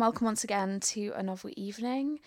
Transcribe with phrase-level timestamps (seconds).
[0.00, 2.20] and welcome once again to a novel evening.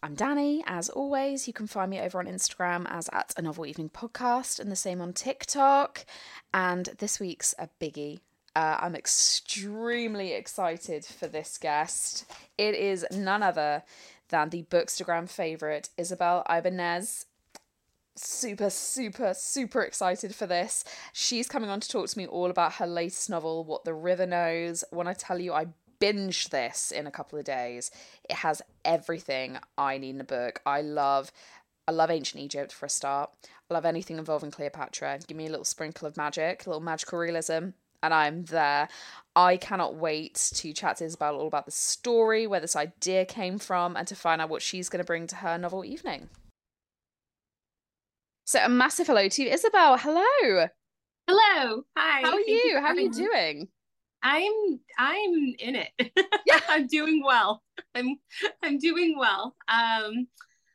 [0.00, 1.48] I'm Dannie, as always.
[1.48, 4.76] You can find me over on Instagram as at a novel evening podcast and the
[4.76, 6.06] same on TikTok.
[6.54, 8.20] And this week's a biggie.
[8.54, 12.30] Uh, I'm extremely excited for this guest.
[12.56, 13.82] It is none other
[14.28, 17.26] than the Bookstagram favourite, Isabel Ibanez
[18.16, 20.84] super, super, super excited for this.
[21.12, 24.26] She's coming on to talk to me all about her latest novel, What the River
[24.26, 24.84] Knows.
[24.90, 25.68] When I tell you, I
[26.00, 27.90] binged this in a couple of days.
[28.28, 30.60] It has everything I need in a book.
[30.66, 31.30] I love.
[31.86, 33.30] I love ancient Egypt for a start.
[33.70, 35.20] I love anything involving Cleopatra.
[35.26, 37.70] Give me a little sprinkle of magic, a little magical realism,
[38.02, 38.88] and I'm there.
[39.34, 43.58] I cannot wait to chat to Isabel all about the story, where this idea came
[43.58, 46.28] from, and to find out what she's going to bring to her novel evening.
[48.44, 49.96] So a massive hello to you, Isabel.
[49.96, 50.68] Hello.
[51.28, 51.82] Hello.
[51.96, 52.22] Hi.
[52.22, 52.54] How are you?
[52.54, 52.80] you?
[52.80, 53.68] How are you doing?
[54.22, 55.90] I'm I'm in it.
[56.46, 56.60] Yeah.
[56.68, 57.62] I'm doing well.
[57.94, 58.16] I'm
[58.62, 59.54] I'm doing well.
[59.68, 60.26] Um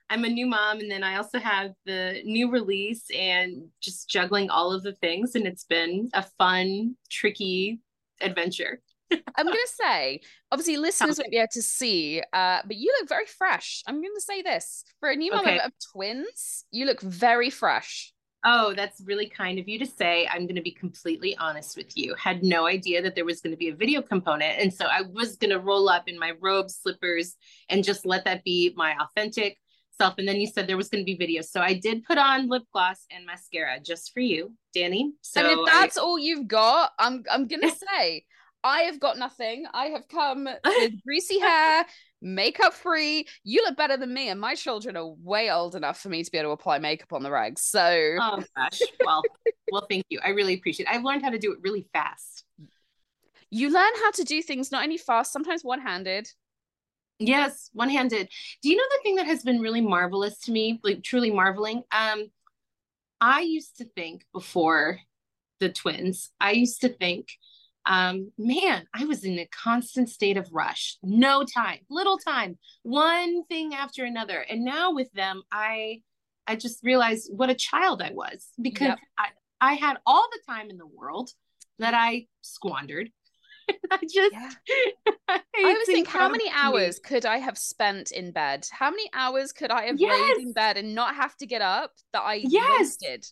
[0.10, 4.50] I'm a new mom and then I also have the new release and just juggling
[4.50, 7.82] all of the things and it's been a fun, tricky
[8.22, 8.82] adventure.
[9.12, 10.22] I'm gonna say,
[10.52, 13.84] obviously, listeners won't be able to see, uh, but you look very fresh.
[13.88, 15.60] I'm gonna say this for a new mom okay.
[15.60, 18.14] of twins, you look very fresh.
[18.48, 20.28] Oh, that's really kind of you to say.
[20.28, 22.14] I'm going to be completely honest with you.
[22.16, 24.60] Had no idea that there was going to be a video component.
[24.60, 27.36] And so I was going to roll up in my robe, slippers,
[27.70, 29.58] and just let that be my authentic
[29.98, 30.16] self.
[30.20, 31.42] And then you said there was going to be video.
[31.42, 35.14] So I did put on lip gloss and mascara just for you, Dannie.
[35.22, 36.02] So I mean, if that's I...
[36.02, 38.26] all you've got, I'm I'm going to say
[38.66, 39.66] I have got nothing.
[39.72, 41.86] I have come with greasy hair,
[42.20, 43.28] makeup free.
[43.44, 46.32] You look better than me, and my children are way old enough for me to
[46.32, 47.62] be able to apply makeup on the rags.
[47.62, 49.22] So, oh gosh, well,
[49.72, 50.20] well, thank you.
[50.24, 50.88] I really appreciate.
[50.88, 50.96] it.
[50.96, 52.44] I've learned how to do it really fast.
[53.52, 56.28] You learn how to do things not only fast, sometimes one-handed.
[57.20, 58.28] Yes, one-handed.
[58.64, 61.84] Do you know the thing that has been really marvelous to me, like truly marveling?
[61.92, 62.32] Um,
[63.22, 65.00] I used to think before
[65.60, 67.30] the twins, I used to think
[67.86, 73.46] um, man, I was in a constant state of rush, no time, little time, one
[73.46, 74.40] thing after another.
[74.40, 76.02] And now with them, I,
[76.48, 79.00] I just realized what a child I was because yep.
[79.18, 79.28] I,
[79.62, 81.30] I had all the time in the world
[81.80, 83.12] that I squandered.
[83.92, 84.52] I just, yeah.
[85.28, 88.68] I always think, how many hours could I have spent in bed?
[88.72, 90.38] How many hours could I have yes.
[90.38, 92.80] laid in bed and not have to get up that I yes.
[92.80, 93.26] wasted?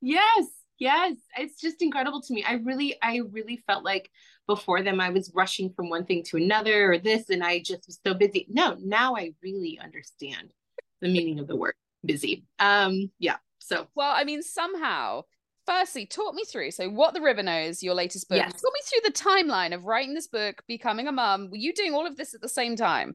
[0.00, 0.46] Yes,
[0.82, 2.44] yes it's just incredible to me.
[2.44, 4.10] I really i really felt like
[4.48, 7.86] before them i was rushing from one thing to another or this and i just
[7.86, 8.46] was so busy.
[8.50, 10.52] No now i really understand
[11.00, 12.44] the meaning of the word busy.
[12.58, 13.86] Um yeah so.
[13.94, 15.22] Well i mean somehow
[15.64, 18.38] firstly talk me through so what the river knows your latest book.
[18.38, 18.60] Yes.
[18.60, 19.18] talk me through the
[19.52, 21.48] timeline of writing this book becoming a mum.
[21.50, 23.14] Were you doing all of this at the same time?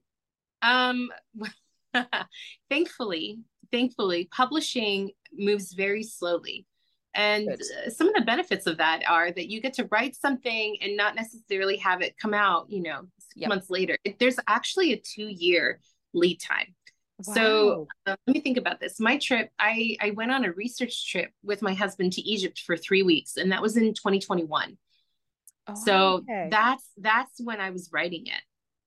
[0.61, 1.09] Um
[2.69, 3.39] thankfully
[3.71, 6.65] thankfully publishing moves very slowly
[7.17, 7.93] and Good.
[7.93, 11.15] some of the benefits of that are that you get to write something and not
[11.15, 13.49] necessarily have it come out, you know, six yep.
[13.49, 13.97] months later.
[14.19, 15.79] There's actually a two year
[16.13, 16.75] lead time.
[17.25, 17.33] Wow.
[17.33, 18.99] So uh, let me think about this.
[18.99, 22.77] My trip, I, I went on a research trip with my husband to Egypt for
[22.77, 24.77] three weeks, and that was in 2021.
[25.69, 26.49] Oh, so okay.
[26.51, 28.41] that's that's when I was writing it.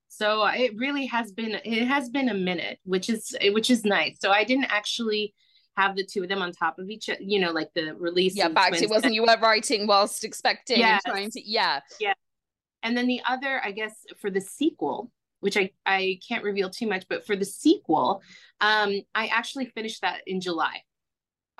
[0.08, 4.18] So it really has been it has been a minute, which is which is nice.
[4.20, 5.34] So I didn't actually
[5.76, 8.36] have the two of them on top of each other, you know, like the release.
[8.36, 11.02] Yeah, back to it wasn't you were writing whilst expecting yes.
[11.04, 11.80] and trying to yeah.
[11.98, 12.14] Yeah.
[12.82, 15.10] And then the other, I guess, for the sequel,
[15.40, 18.22] which I, I can't reveal too much, but for the sequel,
[18.60, 20.82] um, I actually finished that in July.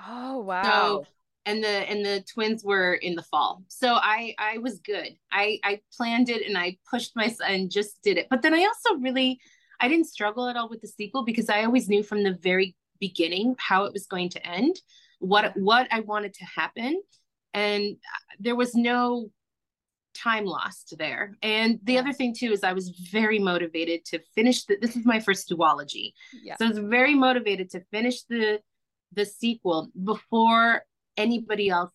[0.06, 0.62] Oh wow.
[0.62, 1.06] So,
[1.46, 3.62] and the and the twins were in the fall.
[3.68, 5.16] So I I was good.
[5.32, 8.26] I I planned it and I pushed myself and just did it.
[8.30, 9.40] But then I also really
[9.80, 12.76] I didn't struggle at all with the sequel because I always knew from the very
[13.00, 14.76] beginning how it was going to end
[15.18, 17.00] what what i wanted to happen
[17.54, 17.96] and
[18.38, 19.30] there was no
[20.14, 22.00] time lost there and the yeah.
[22.00, 25.48] other thing too is i was very motivated to finish the, this is my first
[25.48, 26.12] duology
[26.42, 26.56] yeah.
[26.58, 28.60] so i was very motivated to finish the
[29.12, 30.82] the sequel before
[31.16, 31.92] anybody else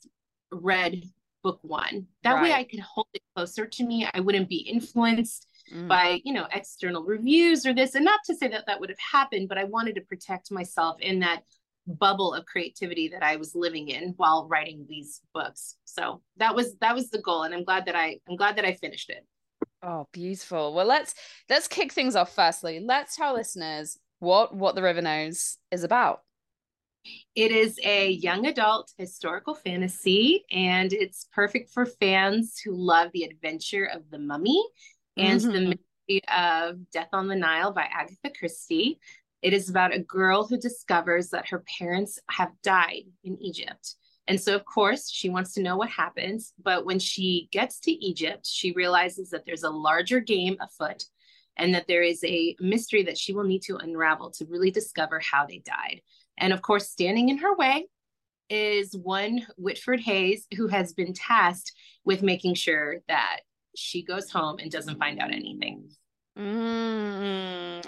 [0.52, 1.04] read
[1.44, 2.44] book one that right.
[2.44, 5.88] way i could hold it closer to me i wouldn't be influenced mm.
[5.88, 9.00] by you know external reviews or this and not to say that that would have
[9.12, 11.42] happened but i wanted to protect myself in that
[11.88, 15.76] bubble of creativity that i was living in while writing these books.
[15.86, 18.66] So that was that was the goal and i'm glad that i i'm glad that
[18.66, 19.26] i finished it.
[19.84, 20.74] Oh beautiful.
[20.74, 21.14] Well let's
[21.50, 22.80] let's kick things off firstly.
[22.80, 26.22] Let's tell listeners what what the river knows is about.
[27.36, 33.26] It is a young adult historical fantasy, and it's perfect for fans who love the
[33.26, 34.64] adventure of the mummy
[35.18, 35.52] and mm-hmm.
[35.52, 39.00] the mystery of Death on the Nile by Agatha Christie.
[39.42, 43.96] It is about a girl who discovers that her parents have died in Egypt.
[44.28, 46.54] And so, of course, she wants to know what happens.
[46.64, 51.04] But when she gets to Egypt, she realizes that there's a larger game afoot
[51.58, 55.20] and that there is a mystery that she will need to unravel to really discover
[55.20, 56.02] how they died.
[56.38, 57.88] And of course, standing in her way
[58.50, 61.72] is one Whitford Hayes who has been tasked
[62.04, 63.40] with making sure that
[63.76, 65.90] she goes home and doesn't find out anything.
[66.38, 67.86] Mm,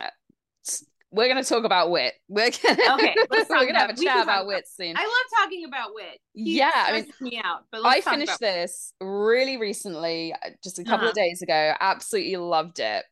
[1.11, 2.13] we're gonna talk about wit.
[2.27, 3.15] We're gonna okay.
[3.29, 4.95] we're gonna have a chat about, wit soon.
[4.97, 6.19] I love talking about wit.
[6.33, 7.61] He yeah, I mean, me out.
[7.71, 11.09] But I finished this really recently, uh, just a couple uh-huh.
[11.09, 11.73] of days ago.
[11.79, 13.05] Absolutely loved it.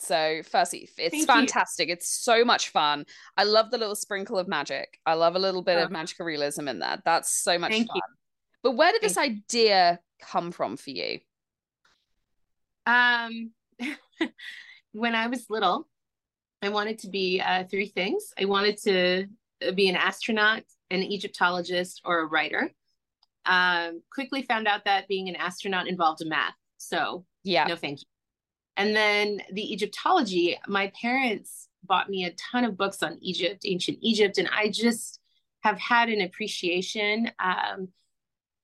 [0.00, 1.88] So, firstly, it's Thank fantastic.
[1.88, 1.94] You.
[1.94, 3.04] It's so much fun.
[3.36, 4.98] I love the little sprinkle of magic.
[5.06, 5.84] I love a little bit oh.
[5.84, 7.02] of magical realism in that.
[7.04, 7.96] That's so much Thank fun.
[7.96, 8.02] You.
[8.62, 11.20] But where did Thank this idea come from for you?
[12.88, 13.50] Um,
[14.92, 15.86] when I was little,
[16.62, 18.32] I wanted to be uh, three things.
[18.40, 19.26] I wanted to
[19.66, 22.70] uh, be an astronaut, an Egyptologist, or a writer.
[23.44, 26.54] Um, quickly found out that being an astronaut involved math.
[26.78, 28.06] So, yeah, no thank you.
[28.76, 33.98] And then the Egyptology, my parents bought me a ton of books on Egypt, ancient
[34.00, 35.20] Egypt, and I just
[35.60, 37.88] have had an appreciation um,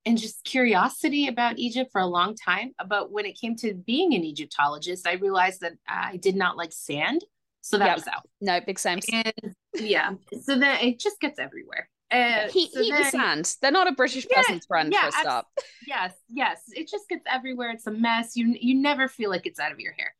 [0.05, 2.71] and just curiosity about Egypt for a long time.
[2.87, 6.71] But when it came to being an Egyptologist, I realized that I did not like
[6.71, 7.23] sand.
[7.61, 7.95] So that yep.
[7.97, 8.29] was out.
[8.41, 8.99] No, big same.
[9.11, 10.11] And yeah.
[10.43, 11.89] So then it just gets everywhere.
[12.11, 13.55] Uh, heat, so heat then, sand.
[13.61, 15.47] They're not a British yeah, person's friend yeah, for a stop.
[15.87, 16.61] Yes, yes.
[16.73, 17.71] It just gets everywhere.
[17.71, 18.35] It's a mess.
[18.35, 20.13] You you never feel like it's out of your hair.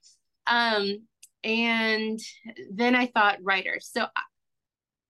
[0.48, 1.08] Um,
[1.44, 2.20] and
[2.72, 3.78] then I thought writer.
[3.80, 4.22] So I,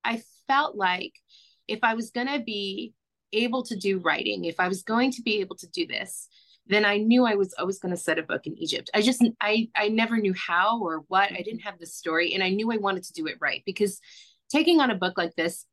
[0.04, 1.14] I felt like
[1.70, 2.94] if I was gonna be
[3.36, 6.28] able to do writing, if I was going to be able to do this,
[6.68, 8.90] then I knew I was always going to set a book in Egypt.
[8.94, 11.32] I just I I never knew how or what.
[11.32, 11.70] I didn't mm-hmm.
[11.70, 14.00] have the story and I knew I wanted to do it right because
[14.50, 15.66] taking on a book like this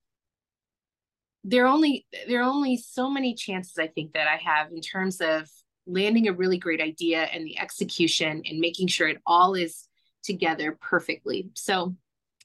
[1.44, 4.80] there are only there are only so many chances I think that I have in
[4.80, 5.48] terms of
[5.86, 9.88] landing a really great idea and the execution and making sure it all is
[10.22, 11.50] together perfectly.
[11.54, 11.96] So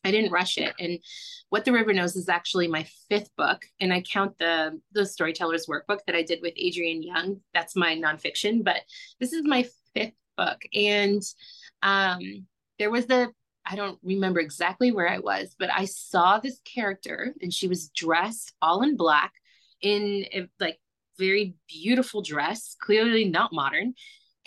[0.03, 0.73] I didn't rush it.
[0.79, 0.99] And
[1.49, 3.65] What the River Knows is actually my fifth book.
[3.79, 7.41] And I count the the storyteller's workbook that I did with Adrienne Young.
[7.53, 8.81] That's my nonfiction, but
[9.19, 10.61] this is my fifth book.
[10.73, 11.21] And
[11.83, 12.47] um,
[12.79, 13.31] there was the
[13.69, 17.89] I don't remember exactly where I was, but I saw this character and she was
[17.89, 19.33] dressed all in black
[19.81, 20.25] in
[20.59, 20.79] like
[21.17, 23.93] very beautiful dress, clearly not modern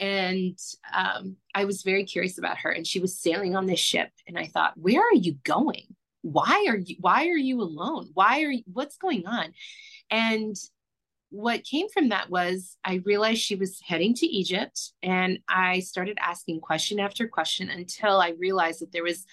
[0.01, 0.59] and
[0.93, 2.71] um, I was very curious about her.
[2.71, 5.95] And she was sailing on this ship, and I thought, where are you going?
[6.23, 6.97] Why are you?
[6.99, 8.11] Why are you alone?
[8.15, 8.65] Why are you?
[8.73, 9.53] What's going on?
[10.11, 10.57] And
[11.29, 16.19] what came from that was I realized she was heading to Egypt, and I started
[16.21, 19.25] asking question after question until I realized that there was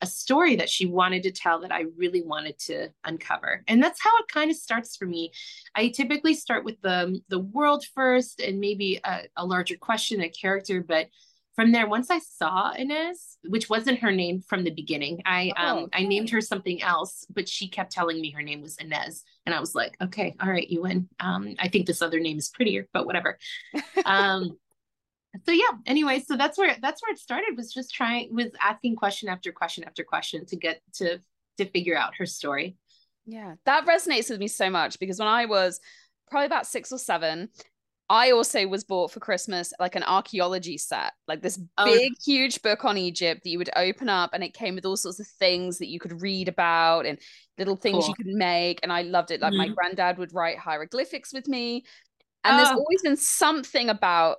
[0.00, 3.62] a story that she wanted to tell that I really wanted to uncover.
[3.68, 5.32] And that's how it kind of starts for me.
[5.74, 10.28] I typically start with the, the world first and maybe a, a larger question, a
[10.28, 11.08] character, but
[11.54, 15.84] from there, once I saw Inez, which wasn't her name from the beginning, I oh,
[15.84, 19.22] um I named her something else, but she kept telling me her name was Inez,
[19.46, 21.08] and I was like, okay, all right, you win.
[21.20, 23.38] Um, I think this other name is prettier, but whatever.
[24.04, 24.58] um,
[25.44, 28.96] so yeah anyway so that's where that's where it started was just trying was asking
[28.96, 31.18] question after question after question to get to
[31.58, 32.76] to figure out her story
[33.26, 35.80] yeah that resonates with me so much because when i was
[36.30, 37.48] probably about six or seven
[38.10, 41.84] I also was bought for Christmas like an archaeology set, like this oh.
[41.86, 44.96] big, huge book on Egypt that you would open up, and it came with all
[44.96, 47.18] sorts of things that you could read about and
[47.56, 48.08] little things cool.
[48.08, 48.80] you could make.
[48.82, 49.40] And I loved it.
[49.40, 49.58] Like mm-hmm.
[49.58, 51.84] my granddad would write hieroglyphics with me,
[52.44, 52.56] and oh.
[52.58, 54.36] there's always been something about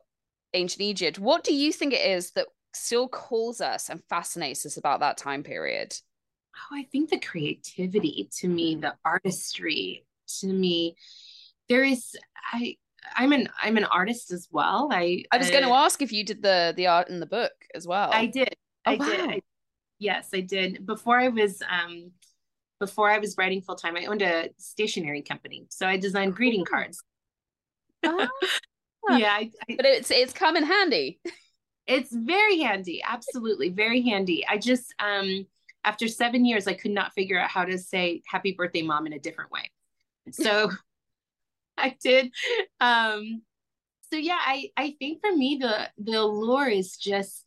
[0.56, 1.20] ancient Egypt.
[1.20, 5.18] What do you think it is that still calls us and fascinates us about that
[5.18, 5.96] time period?
[6.56, 10.06] Oh, I think the creativity to me, the artistry
[10.40, 10.96] to me,
[11.70, 12.16] there is
[12.54, 12.78] I
[13.16, 14.90] I'm an I'm an artist as well.
[14.92, 17.26] I I was uh, going to ask if you did the the art in the
[17.26, 18.12] book as well.
[18.12, 18.56] I did.
[18.86, 19.06] Oh, I wow.
[19.06, 19.20] did.
[19.20, 19.42] I,
[20.00, 20.86] yes, I did.
[20.86, 22.12] Before I was um
[22.80, 25.66] before I was writing full time, I owned a stationery company.
[25.70, 27.02] So I designed greeting cards.
[28.04, 28.28] Oh,
[29.12, 31.20] yeah, I, I, but it's it's come in handy.
[31.88, 34.44] It's very handy, absolutely very handy.
[34.48, 35.46] I just um
[35.84, 39.14] after seven years, I could not figure out how to say "Happy Birthday, Mom" in
[39.14, 39.70] a different way.
[40.32, 40.72] So
[41.78, 42.34] I did.
[42.80, 43.44] Um,
[44.12, 47.46] so yeah, I I think for me the the allure is just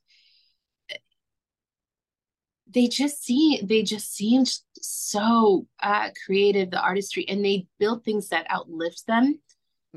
[2.73, 4.45] they just see they just seem
[4.81, 9.41] so uh, creative the artistry and they build things that outlift them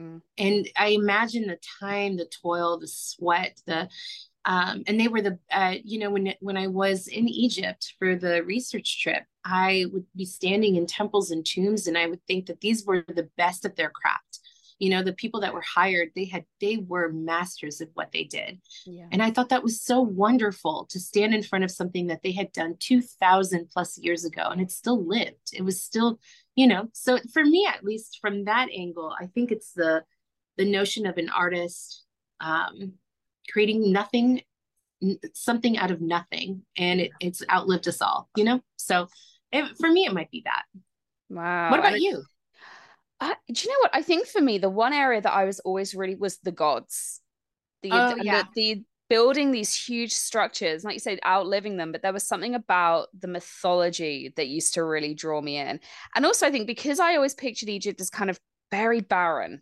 [0.02, 0.22] Mm.
[0.38, 3.90] And I imagine the time, the toil, the sweat, the
[4.44, 8.16] Um, and they were the, uh, you know, when when I was in Egypt for
[8.16, 12.48] the research trip, I would be standing in temples and tombs, and I would think
[12.48, 14.40] that these were the best of their craft
[14.82, 18.24] you know the people that were hired they had they were masters of what they
[18.24, 19.06] did yeah.
[19.12, 22.32] and i thought that was so wonderful to stand in front of something that they
[22.32, 26.20] had done 2000 plus years ago and it still lived it was still
[26.56, 30.04] you know so for me at least from that angle i think it's the
[30.58, 32.04] the notion of an artist
[32.42, 32.94] um
[33.52, 34.42] creating nothing
[35.34, 39.08] something out of nothing and it, it's outlived us all you know so
[39.52, 40.64] it, for me it might be that
[41.30, 42.24] wow what about you
[43.22, 43.92] do you know what?
[43.94, 47.22] I think for me, the one area that I was always really was the gods.
[47.84, 48.44] The, oh, yeah.
[48.56, 52.56] the, the building these huge structures, like you said, outliving them, but there was something
[52.56, 55.82] about the mythology that used to really draw me in.
[56.16, 58.40] And also, I think because I always pictured Egypt as kind of
[58.72, 59.62] very barren.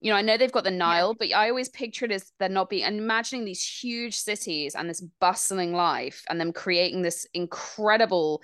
[0.00, 1.28] You know, I know they've got the Nile, yeah.
[1.28, 4.90] but I always picture it as they're not being and imagining these huge cities and
[4.90, 8.42] this bustling life and them creating this incredible,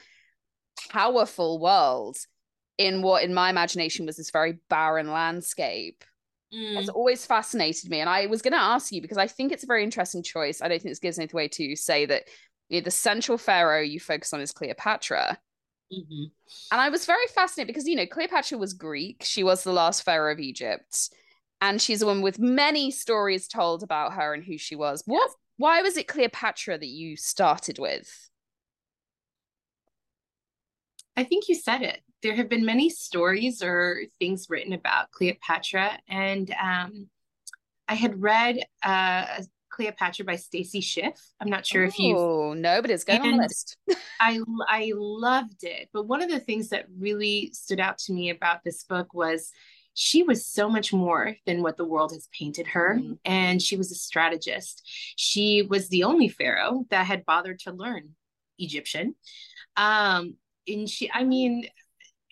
[0.88, 2.16] powerful world
[2.78, 6.04] in what in my imagination was this very barren landscape
[6.54, 6.74] mm.
[6.76, 9.64] has always fascinated me and i was going to ask you because i think it's
[9.64, 10.60] a very interesting choice.
[10.62, 12.24] I don't think this gives anything way to say that
[12.68, 15.38] you know, the central pharaoh you focus on is cleopatra.
[15.90, 16.24] Mm-hmm.
[16.70, 19.22] and i was very fascinated because you know cleopatra was greek.
[19.24, 21.08] She was the last pharaoh of egypt.
[21.60, 25.02] And she's a woman with many stories told about her and who she was.
[25.06, 28.30] What why was it cleopatra that you started with?
[31.16, 35.98] I think you said it there have been many stories or things written about Cleopatra,
[36.08, 37.08] and um,
[37.86, 41.20] I had read uh, Cleopatra by Stacy Schiff.
[41.40, 42.16] I'm not sure oh, if you.
[42.16, 43.76] Oh no, but it's good on the list.
[44.20, 48.30] I I loved it, but one of the things that really stood out to me
[48.30, 49.50] about this book was
[49.94, 53.14] she was so much more than what the world has painted her, mm-hmm.
[53.24, 54.82] and she was a strategist.
[55.16, 58.14] She was the only pharaoh that had bothered to learn
[58.58, 59.14] Egyptian.
[59.76, 61.68] Um, and she, I mean,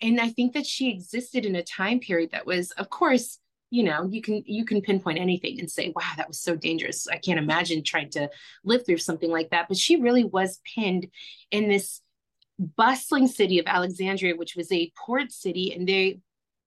[0.01, 3.39] and i think that she existed in a time period that was of course
[3.69, 7.07] you know you can you can pinpoint anything and say wow that was so dangerous.
[7.07, 8.29] I can't imagine trying to
[8.63, 9.67] live through something like that.
[9.67, 11.07] But she really was pinned
[11.51, 12.01] in this
[12.59, 15.73] bustling city of alexandria which was a port city.
[15.73, 16.19] And they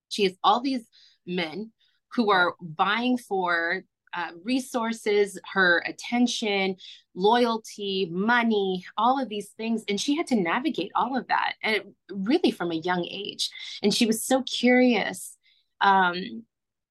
[0.08, 0.87] she has all these
[1.26, 1.72] men
[2.14, 6.76] who are vying for uh, resources, her attention,
[7.14, 9.84] loyalty, money, all of these things.
[9.88, 13.50] And she had to navigate all of that and really from a young age.
[13.82, 15.36] And she was so curious.
[15.80, 16.44] Um,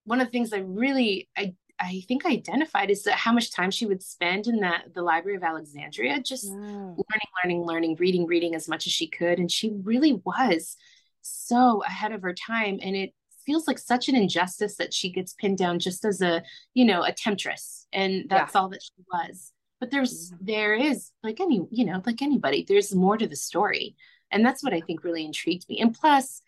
[0.06, 3.52] one of the things I really, I, I think I identified is that how much
[3.52, 8.26] time she would spend in the, the Library of Alexandria, just learning, learning, learning, reading,
[8.26, 9.40] reading as much as she could.
[9.40, 10.76] And she really was
[11.22, 12.80] so ahead of her time.
[12.82, 13.14] And it
[13.50, 16.44] feels like such an injustice that she gets pinned down just as a
[16.76, 18.62] you know a temptress and that's yeah.
[18.62, 20.46] all that she was but there's mm-hmm.
[20.46, 23.96] there is like any you know like anybody there's more to the story
[24.30, 26.44] and that's what i think really intrigued me and plus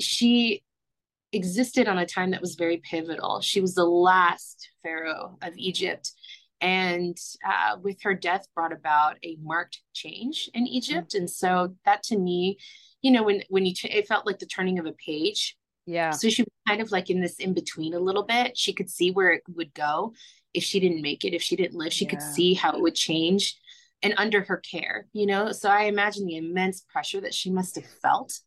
[0.00, 0.64] she
[1.32, 6.10] existed on a time that was very pivotal she was the last pharaoh of egypt
[6.60, 11.18] and uh, with her death brought about a marked change in egypt mm-hmm.
[11.18, 12.58] and so that to me
[13.04, 15.56] you know when when you it felt like the turning of a page.
[15.86, 16.12] Yeah.
[16.12, 18.56] So she was kind of like in this in between a little bit.
[18.56, 20.14] She could see where it would go
[20.54, 21.92] if she didn't make it if she didn't live.
[21.92, 22.12] She yeah.
[22.12, 23.60] could see how it would change
[24.02, 25.52] and under her care you know?
[25.52, 28.40] So i imagine the immense pressure that she must have felt.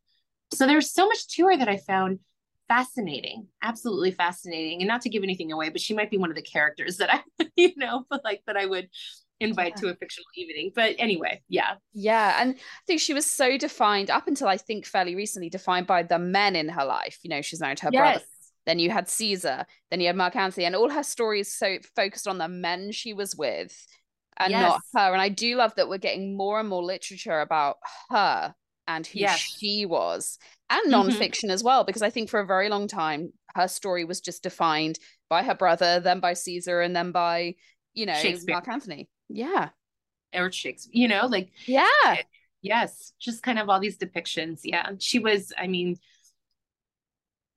[0.54, 2.20] So there's so much to her that i found
[2.68, 4.82] fascinating absolutely fascinating.
[4.82, 7.14] And not to give anything away but she might be one of the characters that
[7.14, 8.90] i you know but like that i would
[9.40, 9.82] invite yeah.
[9.82, 10.72] to a fictional evening.
[10.76, 11.76] But anyway, yeah.
[11.94, 12.42] Yeah.
[12.42, 16.04] And I think she was so defined up until I think fairly recently, defined by
[16.04, 17.20] the men in her life.
[17.24, 18.02] You know, she's married to her yes.
[18.02, 18.26] brother.
[18.66, 22.28] Then you had Caesar, then you had Mark Antony, and all her stories so focused
[22.28, 23.74] on the men she was with
[24.36, 24.62] and yes.
[24.62, 25.14] not her.
[25.14, 27.78] And I do love that we're getting more and more literature about
[28.10, 28.54] her
[28.86, 29.40] and who yes.
[29.40, 30.38] she was
[30.70, 31.10] and mm-hmm.
[31.10, 31.52] nonfiction mm-hmm.
[31.52, 35.00] as well, because I think for a very long time, her story was just defined
[35.30, 37.56] by her brother, then by Caesar, and then by,
[37.94, 39.10] you know, Mark Antony.
[39.30, 39.70] Yeah.
[40.34, 42.18] Or Shakespeare, you know, like yeah.
[42.62, 44.62] Yes, just kind of all these depictions.
[44.64, 44.90] Yeah.
[45.00, 45.98] She was, I mean,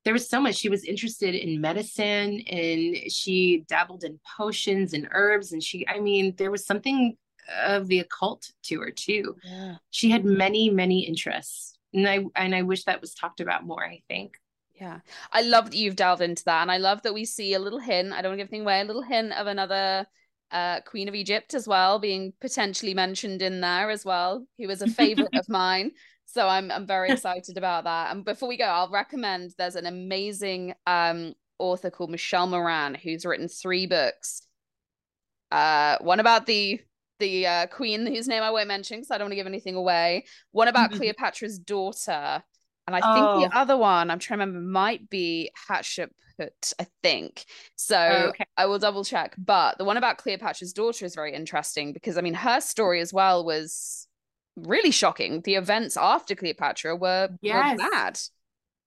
[0.05, 0.57] there was so much.
[0.57, 5.53] She was interested in medicine and she dabbled in potions and herbs.
[5.53, 7.17] And she, I mean, there was something
[7.65, 9.37] of the occult to her too.
[9.43, 9.77] Yeah.
[9.91, 11.79] She had many, many interests.
[11.93, 14.35] And I and I wish that was talked about more, I think.
[14.75, 15.01] Yeah.
[15.33, 16.63] I love that you've delved into that.
[16.63, 18.13] And I love that we see a little hint.
[18.13, 20.07] I don't want to give anything away, a little hint of another
[20.51, 24.83] uh, Queen of Egypt as well, being potentially mentioned in there as well, who was
[24.83, 25.93] a favorite of mine.
[26.27, 28.13] So I'm I'm very excited about that.
[28.13, 33.27] And before we go, I'll recommend there's an amazing um, author called Michelle Moran who's
[33.27, 34.43] written three books
[35.51, 36.81] Uh, one about the
[37.19, 39.75] the uh, queen whose name I won't mention because I don't want to give anything
[39.75, 40.25] away.
[40.53, 42.43] One about Cleopatra's daughter,
[42.95, 43.41] and I think Oh.
[43.41, 46.11] the other one I'm trying to remember might be Hatshepsut.
[46.79, 47.45] I think
[47.77, 47.99] so.
[47.99, 48.47] Oh, okay.
[48.57, 49.35] I will double check.
[49.37, 53.13] But the one about Cleopatra's daughter is very interesting because I mean her story as
[53.13, 54.07] well was
[54.57, 55.43] really shocking.
[55.43, 57.79] The events after Cleopatra were, Yes.
[57.79, 58.19] were bad.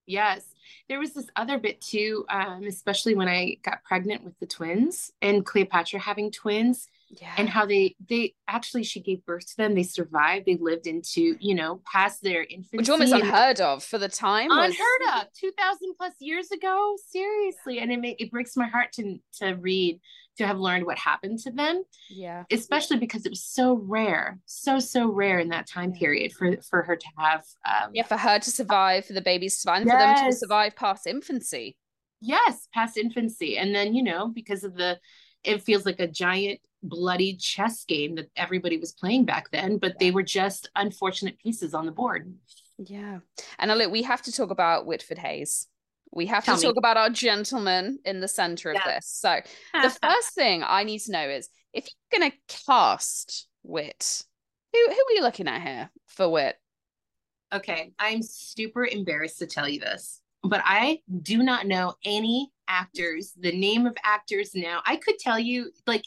[0.06, 0.44] Yes.
[0.88, 5.10] There was this other bit too, um, especially when I got pregnant with the twins
[5.22, 7.34] and Cleopatra having twins Yeah.
[7.38, 9.74] and how they they actually she gave birth to them.
[9.74, 10.46] They survived.
[10.46, 12.76] They lived into, you know, past their infancy.
[12.76, 14.48] which almost unheard of for the time.
[14.48, 18.92] was- unheard of 2000 plus years ago seriously and it make, it breaks my heart
[18.92, 20.00] to to read
[20.38, 22.42] to have learned what happened to them Yeah.
[22.50, 26.82] especially because it was so rare so so rare in that time period for for
[26.82, 29.90] her to have um Yeah, for her to survive, for the babies to survive, and
[29.90, 31.76] for them to survive past infancy.
[32.20, 34.98] yes past infancy and then you know because of the
[35.44, 39.98] it feels like a giant bloody chess game that everybody was playing back then but
[39.98, 42.32] they were just unfortunate pieces on the board
[42.78, 43.20] Yeah.
[43.58, 45.68] And look, we have to talk about Whitford Hayes.
[46.12, 46.66] We have Tell to me.
[46.68, 48.94] talk about our gentleman in the center of Yeah.
[48.96, 49.06] this.
[49.08, 49.40] So
[49.72, 54.22] the first thing I need to know is if you're gonna cast Wit,
[54.72, 56.56] who who are you looking at here for Wit?
[57.52, 63.32] Okay, I'm super embarrassed to tell you this, but I do not know any actors,
[63.38, 64.82] the name of actors now.
[64.84, 66.04] I could tell you, like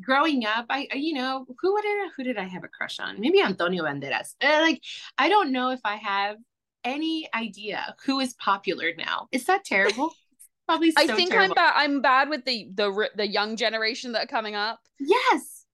[0.00, 2.98] growing up, I I- you know who would I, who did I have a crush
[3.00, 3.20] on?
[3.20, 4.34] Maybe Antonio Banderas.
[4.42, 4.82] Uh, like
[5.16, 6.36] I don't know if I have
[6.84, 9.28] any idea who is popular now.
[9.32, 10.12] Is that terrible?
[10.68, 11.52] Probably so I think terrible.
[11.52, 11.72] I'm bad.
[11.76, 14.80] I'm bad with the the the young generation that are coming up.
[15.00, 15.64] Yes.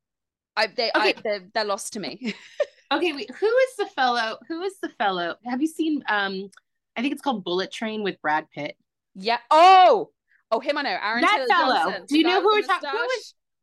[0.57, 1.15] I they Okay.
[1.15, 2.35] I, they're, they're lost to me.
[2.93, 3.29] Okay, wait.
[3.41, 4.37] Who is the fellow?
[4.47, 5.35] Who is the fellow?
[5.47, 6.05] Have you seen?
[6.07, 6.49] Um,
[6.97, 8.77] I think it's called Bullet Train with Brad Pitt.
[9.17, 9.39] yeah.
[9.51, 10.11] Oh.
[10.53, 10.91] Oh, him I know.
[11.03, 11.75] Aaron That Taylor fellow.
[11.91, 12.07] Johnson.
[12.09, 13.09] Do you know who we're talking- who.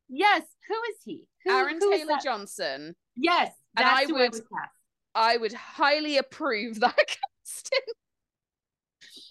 [0.10, 0.44] Yes.
[0.68, 1.28] Who is he?
[1.46, 2.18] Who, Aaron who Taylor?
[2.24, 2.96] Johnson.
[3.16, 3.52] Yes.
[3.78, 4.44] And I would- cast.
[5.14, 6.96] I would highly approve that
[7.44, 7.80] casting.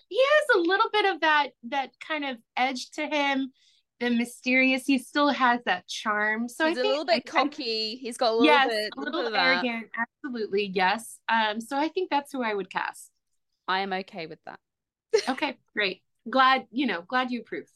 [0.08, 3.52] He has a little bit of that that kind of edge to him.
[4.00, 4.86] The mysterious.
[4.86, 6.48] He still has that charm.
[6.48, 7.96] So He's I a think little bit I- cocky.
[7.96, 9.46] He's got a little yes, bit, a little of that.
[9.46, 9.88] arrogant.
[10.24, 10.70] Absolutely.
[10.74, 11.18] Yes.
[11.28, 11.60] Um.
[11.60, 13.10] So I think that's who I would cast.
[13.68, 14.58] I am okay with that.
[15.28, 15.56] Okay.
[15.74, 16.02] Great.
[16.28, 17.02] Glad you know.
[17.02, 17.66] Glad you approve.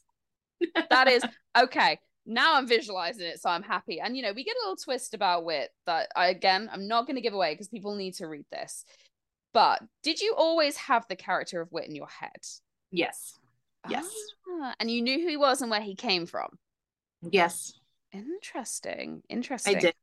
[0.89, 1.23] That is
[1.57, 1.99] okay.
[2.25, 3.99] Now I'm visualizing it, so I'm happy.
[3.99, 7.05] And you know, we get a little twist about wit that I again I'm not
[7.05, 8.85] going to give away because people need to read this.
[9.53, 12.41] But did you always have the character of wit in your head?
[12.91, 13.37] Yes.
[13.89, 14.11] Yes.
[14.49, 16.49] Ah, and you knew who he was and where he came from.
[17.21, 17.73] Yes.
[18.11, 19.21] Interesting.
[19.29, 19.77] Interesting.
[19.77, 19.93] I did.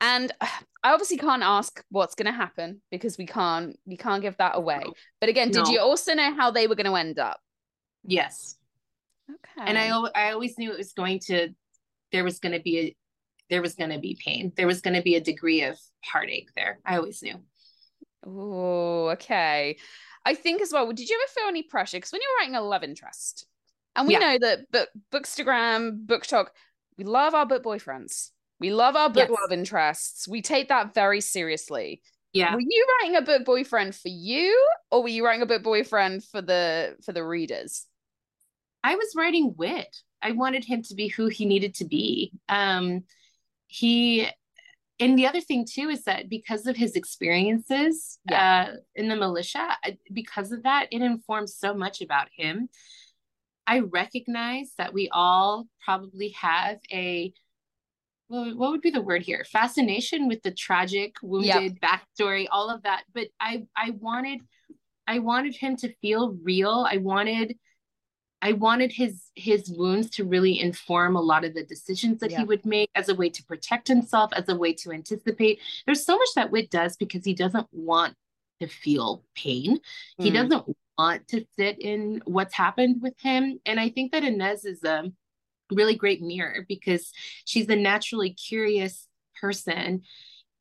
[0.00, 4.36] And I obviously can't ask what's going to happen because we can't we can't give
[4.38, 4.82] that away.
[5.20, 5.70] But again, did No.
[5.70, 7.40] you also know how they were going to end up?
[8.04, 8.56] Yes.
[9.34, 9.66] Okay.
[9.68, 11.50] and I I always knew it was going to
[12.10, 12.96] there was going to be a
[13.50, 14.52] there was going to be pain.
[14.56, 16.78] There was going to be a degree of heartache there.
[16.86, 17.36] I always knew.
[18.26, 19.76] Oh, okay.
[20.24, 20.90] I think as well.
[20.92, 21.96] Did you ever feel any pressure?
[21.98, 23.46] Because when you're writing a love interest,
[23.96, 24.20] and we Yeah.
[24.20, 26.48] know that book Bookstagram, BookTok,
[26.96, 28.30] we love our book boyfriends.
[28.60, 29.38] We love our book Yes.
[29.40, 30.28] love interests.
[30.28, 32.00] We take that very seriously.
[32.32, 32.54] Yeah.
[32.54, 34.56] Were you writing a book boyfriend for you,
[34.90, 37.86] or were you writing a book boyfriend for the for the readers?
[38.84, 39.96] I was writing wit.
[40.20, 42.32] I wanted him to be who he needed to be.
[42.48, 43.04] Um
[43.66, 44.28] he
[45.00, 49.76] and the other thing too is that because of his experiences uh in the militia,
[50.12, 52.68] because of that, it informs so much about him.
[53.66, 57.32] I recognize that we all probably have a
[58.28, 59.44] what would be the word here?
[59.44, 63.02] Fascination with the tragic, wounded backstory, all of that.
[63.14, 64.40] But I I wanted
[65.06, 66.86] I wanted him to feel real.
[66.88, 67.56] I wanted
[68.42, 72.40] I wanted his his wounds to really inform a lot of the decisions that Yeah.
[72.40, 75.60] he would make as a way to protect himself, as a way to anticipate.
[75.86, 78.14] There's so much that Wit does because he doesn't want
[78.60, 79.78] to feel pain.
[80.18, 80.34] He Mm.
[80.34, 83.60] doesn't want to sit in what's happened with him.
[83.64, 85.10] And I think that Inez is a
[85.70, 87.12] really great mirror because
[87.44, 89.08] she's a naturally curious
[89.40, 90.02] person.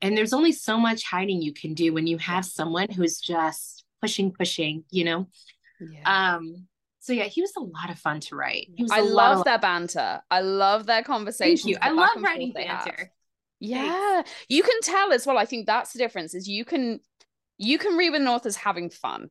[0.01, 3.83] And there's only so much hiding you can do when you have someone who's just
[4.01, 5.27] pushing, pushing, you know?
[5.79, 6.35] Yeah.
[6.37, 6.67] Um,
[7.01, 8.69] so yeah, he was a lot of fun to write.
[8.91, 10.21] I love of their banter.
[10.31, 11.63] I love their conversations.
[11.63, 11.75] Thank you.
[11.75, 12.85] the I love writing forth they have.
[12.85, 13.11] banter.
[13.59, 15.37] Yeah, you can tell as well.
[15.37, 16.33] I think that's the difference.
[16.33, 16.99] Is you can
[17.57, 19.29] you can read with an author's having fun.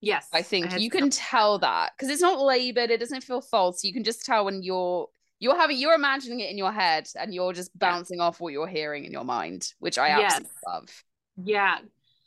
[0.00, 0.26] Yes.
[0.32, 2.90] I think had you can tell that because it's not labored.
[2.90, 3.84] It doesn't feel false.
[3.84, 5.08] You can just tell when you're
[5.40, 7.90] you're having you're imagining it in your head and you're just Yeah.
[7.90, 10.32] bouncing off what you're hearing in your mind, which I Yes.
[10.32, 11.04] absolutely love.
[11.44, 11.78] Yeah.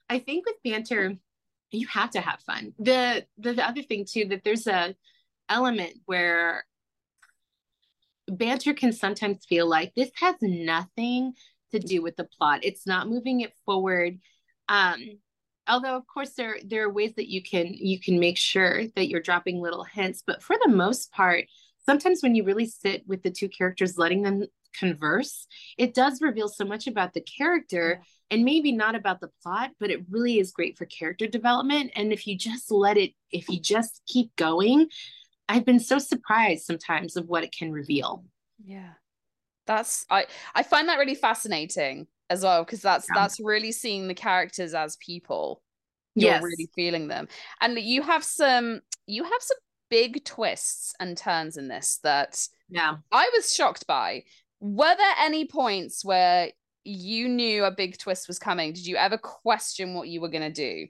[0.10, 1.18] I think with banter,
[1.74, 2.74] you have to have fun.
[2.80, 4.96] The, the the other thing too, that there's a
[5.50, 6.66] element where
[8.28, 11.34] banter can sometimes feel like this has nothing
[11.72, 12.62] to do with the plot.
[12.64, 14.20] It's not moving it forward.
[14.70, 15.20] Um,
[15.68, 19.10] although of course there there are ways that you can you can make sure that
[19.10, 21.46] you're dropping little hints, but for the most part,
[21.86, 24.46] sometimes when you really sit with the two characters, letting them
[24.78, 29.72] converse, it does reveal so much about the character and maybe not about the plot,
[29.80, 31.92] but it really is great for character development.
[31.96, 34.88] And if you just let it, if you just keep going,
[35.48, 38.24] I've been so surprised sometimes of what it can reveal.
[38.66, 38.94] Yeah.
[39.66, 43.22] That's I I find that really fascinating as well because that's yeah.
[43.22, 45.62] that's really seeing the characters as people.
[46.16, 46.44] You're yes.
[46.44, 47.28] really feeling them.
[47.62, 49.58] And you have some you have some
[49.90, 54.24] big twists and turns in this that yeah I was shocked by.
[54.64, 56.52] Were there any points where
[56.86, 58.72] you knew a big twist was coming?
[58.72, 60.88] Did you ever question what you were going to do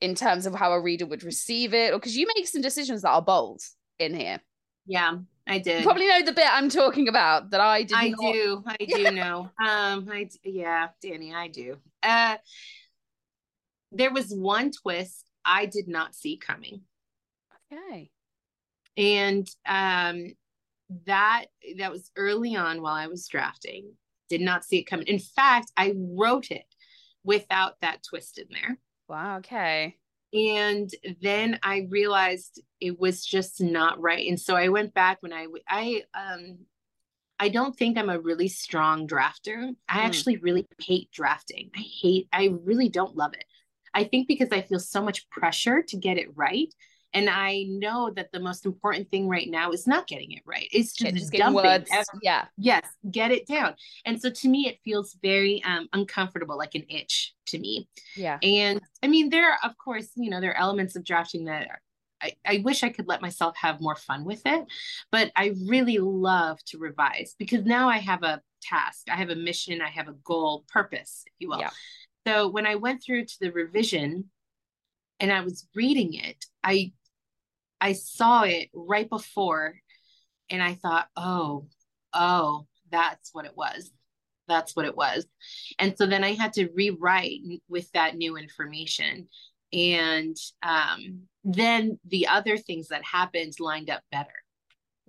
[0.00, 1.92] in terms of how a reader would receive it?
[1.92, 3.60] Or because you make some decisions that are bold
[3.98, 4.40] in here.
[4.86, 5.80] Yeah, I did.
[5.80, 7.94] You probably know the bit I'm talking about that I did.
[7.94, 8.32] I not...
[8.32, 8.64] do.
[8.66, 9.50] I do know.
[9.62, 11.76] Um, I yeah, Dannie, I do.
[12.02, 12.38] Uh,
[13.92, 16.80] there was one twist I did not see coming.
[17.70, 18.10] Okay.
[18.96, 20.32] And um,
[21.06, 21.46] that
[21.78, 23.92] that was early on while I was drafting.
[24.28, 25.06] Did not see it coming.
[25.06, 26.64] In fact, I wrote it
[27.24, 28.78] without that twist in there.
[29.08, 29.38] Wow.
[29.38, 29.96] Okay.
[30.32, 30.88] And
[31.20, 34.28] then I realized it was just not right.
[34.28, 36.58] And so I went back when I I um
[37.38, 39.74] I don't think I'm a really strong drafter.
[39.88, 40.04] I mm.
[40.04, 41.70] actually really hate drafting.
[41.76, 43.44] I hate I really don't love it.
[43.92, 46.72] I think because I feel so much pressure to get it right
[47.12, 50.68] and I know that the most important thing right now is not getting it right.
[50.72, 51.90] It's just, just getting words.
[52.22, 52.44] Yeah.
[52.56, 52.86] Yes.
[53.10, 53.74] Get it down.
[54.04, 57.88] And so to me, it feels very um, uncomfortable, like an itch to me.
[58.14, 58.38] Yeah.
[58.42, 61.68] And I mean, there, are, of course, you know, there are elements of drafting that
[61.68, 61.80] are,
[62.22, 64.64] I, I wish I could let myself have more fun with it,
[65.10, 69.36] but I really love to revise because now I have a task, I have a
[69.36, 71.60] mission, I have a goal, purpose, if you will.
[71.60, 71.70] Yeah.
[72.26, 74.30] So when I went through to the revision
[75.18, 76.92] and I was reading it, I
[77.80, 79.74] I saw it right before
[80.50, 81.66] and I thought, oh,
[82.12, 83.90] oh, that's what it was.
[84.48, 85.26] That's what it was.
[85.78, 89.28] And so then I had to rewrite with that new information.
[89.72, 94.28] And um, then the other things that happened lined up better.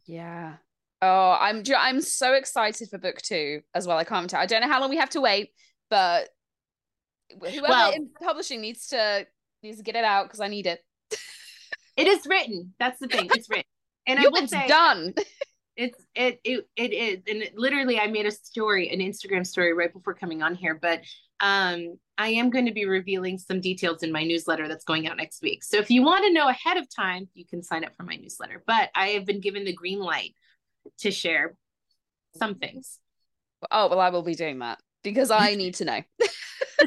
[0.05, 0.57] Yeah.
[1.01, 3.97] Oh, I'm I'm so excited for book two as well.
[3.97, 4.39] I can't tell.
[4.39, 5.49] I don't know how long we have to wait,
[5.89, 6.29] but
[7.39, 9.25] whoever well, in publishing needs to
[9.63, 10.79] needs to get it out because I need it.
[11.97, 12.73] It is written.
[12.79, 13.29] That's the thing.
[13.33, 13.65] It's written.
[14.07, 15.13] And I would say done.
[15.77, 17.19] It's it it it is.
[17.27, 20.77] And it, literally I made a story, an Instagram story right before coming on here.
[20.79, 21.01] But
[21.39, 25.17] um I am going to be revealing some details in my newsletter that's going out
[25.17, 25.63] next week.
[25.63, 28.15] So if you want to know ahead of time, you can sign up for my
[28.15, 28.63] newsletter.
[28.67, 30.35] But I have been given the green light
[30.99, 31.55] to share
[32.35, 32.99] some things.
[33.71, 36.01] Oh, well, I will be doing that because I need to know.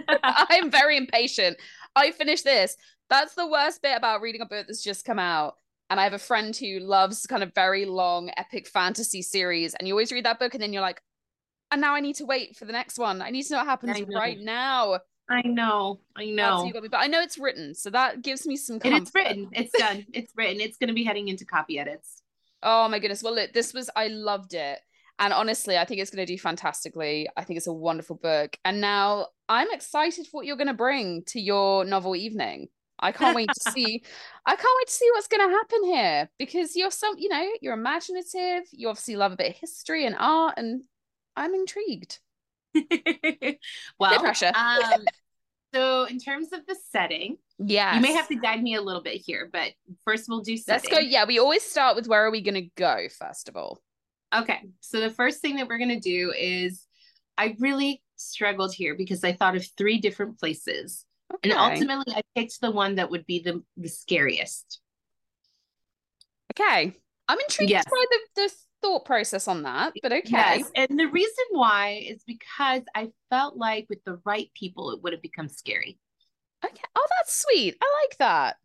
[0.22, 1.56] I'm very impatient.
[1.96, 2.76] I finished this.
[3.10, 5.54] That's the worst bit about reading a book that's just come out.
[5.90, 9.74] And I have a friend who loves kind of very long epic fantasy series.
[9.74, 11.02] And you always read that book and then you're like,
[11.70, 13.20] and now I need to wait for the next one.
[13.20, 14.98] I need to know what happens right now.
[15.28, 16.70] I know, I know.
[16.72, 18.78] but I know it's written, so that gives me some.
[18.78, 19.02] Comfort.
[19.02, 19.48] it's written.
[19.52, 20.04] It's done.
[20.12, 20.60] it's written.
[20.60, 22.22] It's going to be heading into copy edits.
[22.62, 23.22] Oh my goodness!
[23.22, 23.88] Well, look, this was.
[23.96, 24.80] I loved it,
[25.18, 27.26] and honestly, I think it's going to do fantastically.
[27.36, 30.74] I think it's a wonderful book, and now I'm excited for what you're going to
[30.74, 32.68] bring to your novel evening.
[33.04, 34.02] I can't wait to see.
[34.46, 37.46] I can't wait to see what's going to happen here because you're some, you know,
[37.60, 38.64] you're imaginative.
[38.72, 40.82] You obviously love a bit of history and art, and
[41.36, 42.18] I'm intrigued.
[43.98, 44.52] well, pressure.
[44.54, 45.04] um,
[45.74, 49.02] so in terms of the setting, yeah, you may have to guide me a little
[49.02, 49.72] bit here, but
[50.04, 50.90] first we'll do setting.
[50.90, 51.06] Let's go.
[51.06, 53.80] Yeah, we always start with where are we going to go first of all.
[54.34, 56.86] Okay, so the first thing that we're going to do is
[57.36, 61.50] I really struggled here because I thought of three different places Okay.
[61.50, 64.80] And ultimately, I picked the one that would be the, the scariest.
[66.52, 66.94] Okay.
[67.28, 67.84] I'm intrigued yes.
[67.84, 70.58] by the, the thought process on that, but okay.
[70.58, 70.70] Yes.
[70.74, 75.14] And the reason why is because I felt like with the right people, it would
[75.14, 75.98] have become scary.
[76.64, 76.82] Okay.
[76.94, 77.76] Oh, that's sweet.
[77.82, 78.56] I like that.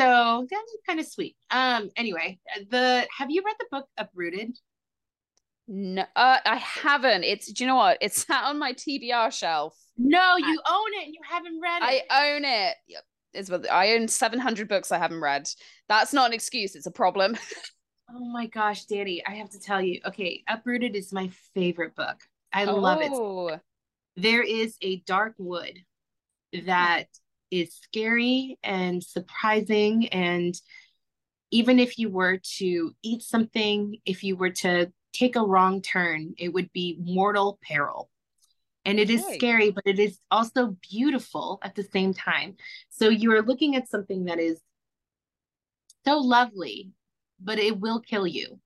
[0.00, 1.36] So that's kind of sweet.
[1.50, 1.88] Um.
[1.96, 4.58] Anyway, the have you read the book Uprooted?
[5.68, 7.22] No, uh, I haven't.
[7.24, 7.98] It's do you know what?
[8.00, 11.82] It's sat on my TBR shelf no, you I, own it and you haven't read
[11.82, 12.04] it.
[12.10, 12.76] I own it.
[12.88, 13.02] Yep.
[13.32, 15.48] It's what I own 700 books I haven't read.
[15.88, 17.36] That's not an excuse, it's a problem.
[18.10, 20.00] oh my gosh, Dannie, I have to tell you.
[20.06, 22.20] Okay, Uprooted is my favorite book.
[22.52, 22.76] I oh.
[22.76, 23.10] love it.
[23.12, 23.58] Oh.
[24.16, 25.78] There is a dark wood
[26.66, 27.06] that
[27.50, 30.54] is scary and surprising and
[31.50, 36.34] even if you were to eat something, if you were to take a wrong turn,
[36.36, 38.10] it would be mortal peril.
[38.84, 42.56] And it is scary, but it is also beautiful at the same time.
[42.90, 44.60] So you are looking at something that is
[46.04, 46.92] so lovely,
[47.40, 48.60] but it will kill you.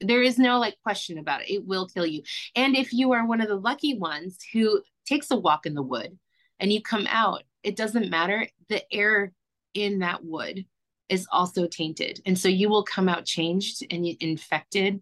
[0.00, 1.52] There is no like question about it.
[1.52, 2.22] It will kill you.
[2.56, 5.82] And if you are one of the lucky ones who takes a walk in the
[5.82, 6.18] wood
[6.58, 8.48] and you come out, it doesn't matter.
[8.68, 9.32] The air
[9.74, 10.64] in that wood
[11.08, 12.20] is also tainted.
[12.24, 15.00] And so you will come out changed and infected.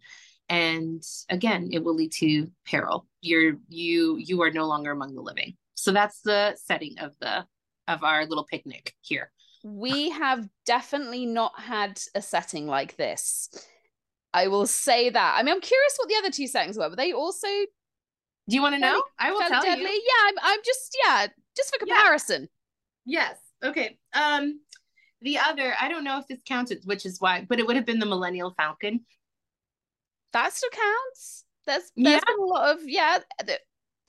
[0.48, 3.06] And again, it will lead to peril.
[3.20, 5.56] You're you you are no longer among the living.
[5.74, 7.44] So that's the setting of the
[7.87, 9.30] of our little picnic here.
[9.64, 13.48] We have definitely not had a setting like this.
[14.32, 15.37] I will say that.
[15.38, 16.88] I mean, I'm curious what the other two settings were.
[16.88, 17.66] Were they also Do
[18.56, 19.02] you want to know?
[19.18, 19.84] I will tell deadly?
[19.84, 19.90] you.
[19.90, 21.94] Yeah, I'm, I'm just yeah, just for Yeah.
[21.96, 22.48] comparison.
[23.04, 23.37] Yes.
[23.64, 23.98] Okay.
[24.14, 24.61] Um,
[25.22, 27.87] the other, I don't know if this counted, which is why, but it would have
[27.87, 29.04] been the Millennial Falcon.
[30.32, 31.44] That still counts.
[31.66, 32.20] There's there's Yeah.
[32.26, 33.18] been a lot of yeah.
[33.44, 33.58] The,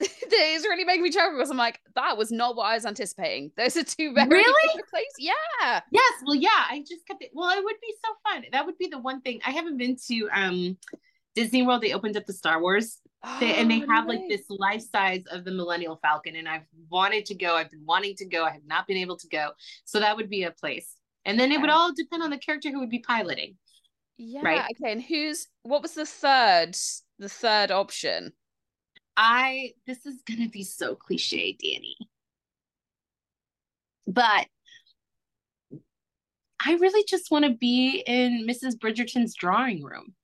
[0.00, 3.52] is really making me chuckle because I'm like, that was not what I was anticipating.
[3.58, 4.68] Those are two very Really?
[4.68, 5.14] different places.
[5.18, 5.80] Yeah.
[5.92, 6.12] Yes.
[6.24, 6.48] Well, yeah.
[6.70, 7.30] I just kept it.
[7.34, 8.44] Well, it would be so fun.
[8.52, 9.40] That would be the one thing.
[9.44, 10.78] I haven't been to um
[11.34, 11.82] Disney World.
[11.82, 12.98] They opened up the Star Wars,
[13.40, 16.66] they, and they Oh, have like this life size of the Millennial Falcon, and I've
[16.88, 17.54] wanted to go.
[17.56, 18.44] I've been wanting to go.
[18.44, 19.50] I have not been able to go.
[19.84, 20.96] So that would be a place.
[21.26, 23.56] And then it would all depend on the character who would be piloting.
[24.22, 24.42] Yeah.
[24.42, 24.70] right?
[24.82, 24.92] Okay.
[24.92, 26.76] And who's what was the third
[27.18, 28.32] the third option?
[29.16, 31.96] I this is gonna be so cliche, Dannie.
[34.06, 34.46] But
[36.64, 38.76] I really just want to be in Mrs.
[38.76, 40.14] Bridgerton's drawing room.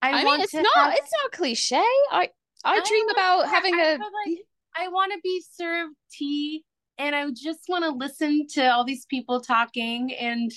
[0.00, 1.76] I, mean, it's not have- it's not cliche.
[1.76, 2.30] I
[2.64, 6.64] I I dream about having I a like- I want to be served tea
[6.98, 10.52] and I just want to listen to all these people talking and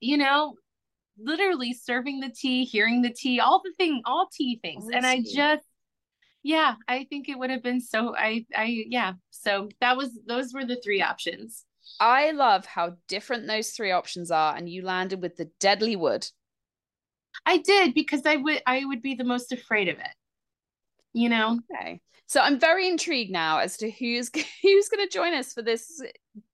[0.00, 0.56] you know
[1.18, 4.86] literally serving the tea, hearing the tea, all the thing, all tea things.
[4.92, 5.64] And I just
[6.42, 9.14] yeah, I think it would have been so I I yeah.
[9.30, 11.64] So that was those were the three options.
[12.00, 16.26] I love how different those three options are, and you landed with the deadly wood.
[17.46, 20.14] I did because I would I would be the most afraid of it.
[21.12, 21.60] You know?
[21.70, 22.00] Okay.
[22.26, 24.30] So I'm very intrigued now as to who's
[24.62, 26.02] who's going to join us for this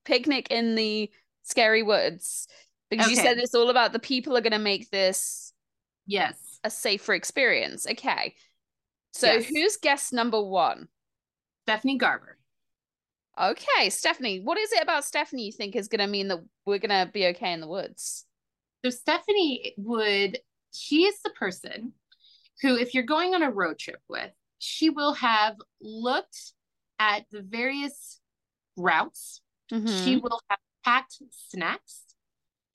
[0.04, 1.10] picnic in the
[1.44, 2.46] scary woods
[2.90, 5.52] because you said it's all about the people are going to make this
[6.06, 6.58] Yes.
[6.64, 7.86] a safer experience.
[7.86, 8.34] Okay.
[9.12, 9.46] So Yes.
[9.46, 10.88] who's guest number 1?
[11.64, 12.38] Stephanie Garber.
[13.38, 16.78] Okay, Stephanie, what is it about Stephanie you think is going to mean that we're
[16.78, 18.26] going to be okay in the woods?
[18.84, 20.38] So Stephanie would
[20.72, 21.92] she is the person
[22.62, 26.52] who if you're going on a road trip with, she will have looked
[26.98, 28.20] at the various
[28.76, 29.40] routes.
[29.70, 30.22] She Mhm.
[30.22, 32.07] will have packed snacks.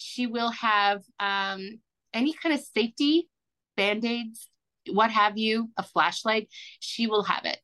[0.04, 1.80] She will have um
[2.14, 3.28] any kind of safety
[3.76, 4.48] band-aids,
[4.92, 6.48] what have you, a flashlight,
[6.80, 7.60] she will have it.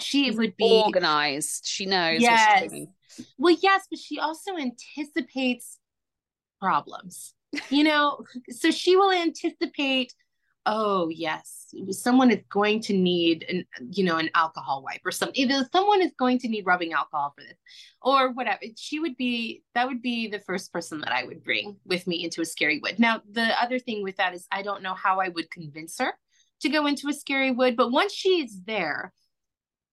[0.00, 1.64] She She's would be organized.
[1.66, 2.60] She knows what Yes.
[2.60, 2.88] she's doing.
[3.38, 5.78] Well, yes, but she also anticipates
[6.60, 7.32] problems.
[7.70, 10.12] You know, so she will anticipate,
[10.66, 15.36] oh yes, someone is going to need an you know an alcohol wipe or something.
[15.36, 17.56] Either someone is going to need rubbing alcohol for this,
[18.02, 18.60] or whatever.
[18.76, 22.24] She would be that would be the first person that I would bring with me
[22.24, 22.98] into a scary wood.
[22.98, 26.12] Now, the other thing with that is I don't know how I would convince her
[26.60, 29.12] to go into a scary wood, but once she is there,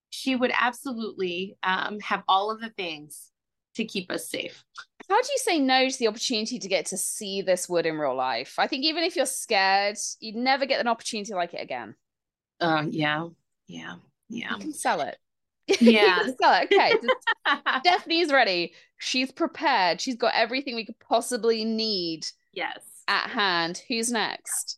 [0.09, 3.31] she would absolutely um, have all of the things
[3.75, 4.63] to keep us safe.
[5.09, 7.97] How do you say no to the opportunity to get to see this wood in
[7.97, 8.55] real life?
[8.57, 11.95] I think even if you're scared, you'd never get an opportunity like it again.
[12.59, 13.27] Uh, yeah,
[13.67, 13.95] yeah,
[14.29, 15.17] yeah, You can sell it.
[15.79, 16.23] Yeah.
[16.41, 16.73] sell it.
[16.73, 16.93] Okay.
[17.79, 18.73] Stephanie's ready.
[18.97, 20.01] She's prepared.
[20.01, 22.79] She's got everything we could possibly need yes.
[23.07, 23.81] at hand.
[23.87, 24.77] Who's next?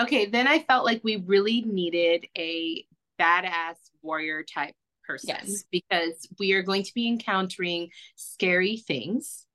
[0.00, 2.84] Okay, then I felt like we really needed a
[3.20, 5.64] badass warrior type person Yes.
[5.70, 9.46] because we are going to be encountering scary things.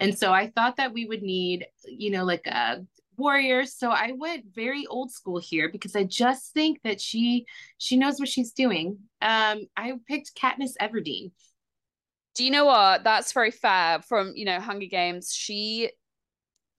[0.00, 2.84] And so I thought that we would need, you know, like a
[3.16, 3.64] warrior.
[3.66, 7.46] So I went very old school here because I just think that she
[7.78, 8.98] she knows what she's doing.
[9.22, 11.32] Um I picked Katniss Everdeen.
[12.34, 13.04] Do you know what?
[13.04, 15.32] That's very fair from, you know, Hunger Games.
[15.32, 15.90] She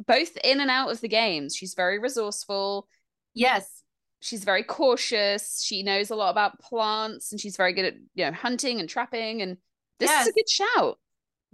[0.06, 2.88] both in and out of the games, she's very resourceful.
[3.34, 3.84] Yes.
[4.22, 5.62] She's very cautious.
[5.64, 8.90] She knows a lot about plants and she's very good at, you know, hunting and
[8.90, 9.42] trapping.
[9.42, 9.58] And
[10.00, 11.00] this is a good shout.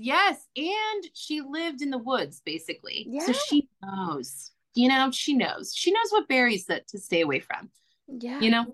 [0.02, 3.06] Yes, and she lived in the woods basically.
[3.10, 3.26] Yeah.
[3.26, 4.52] So she knows.
[4.74, 5.74] You know, she knows.
[5.76, 7.70] She knows what berries that to stay away from.
[8.08, 8.40] Yeah.
[8.40, 8.66] You know?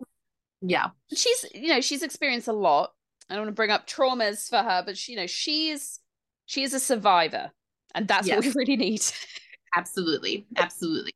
[0.62, 0.88] Yeah.
[1.16, 2.92] she's you know she's experienced a lot
[3.30, 6.00] i don't want to bring up traumas for her but she, you know she's
[6.48, 7.52] she is a survivor
[7.94, 9.04] and that's what we really need
[9.76, 10.48] Absolutely.
[10.56, 11.12] Absolutely.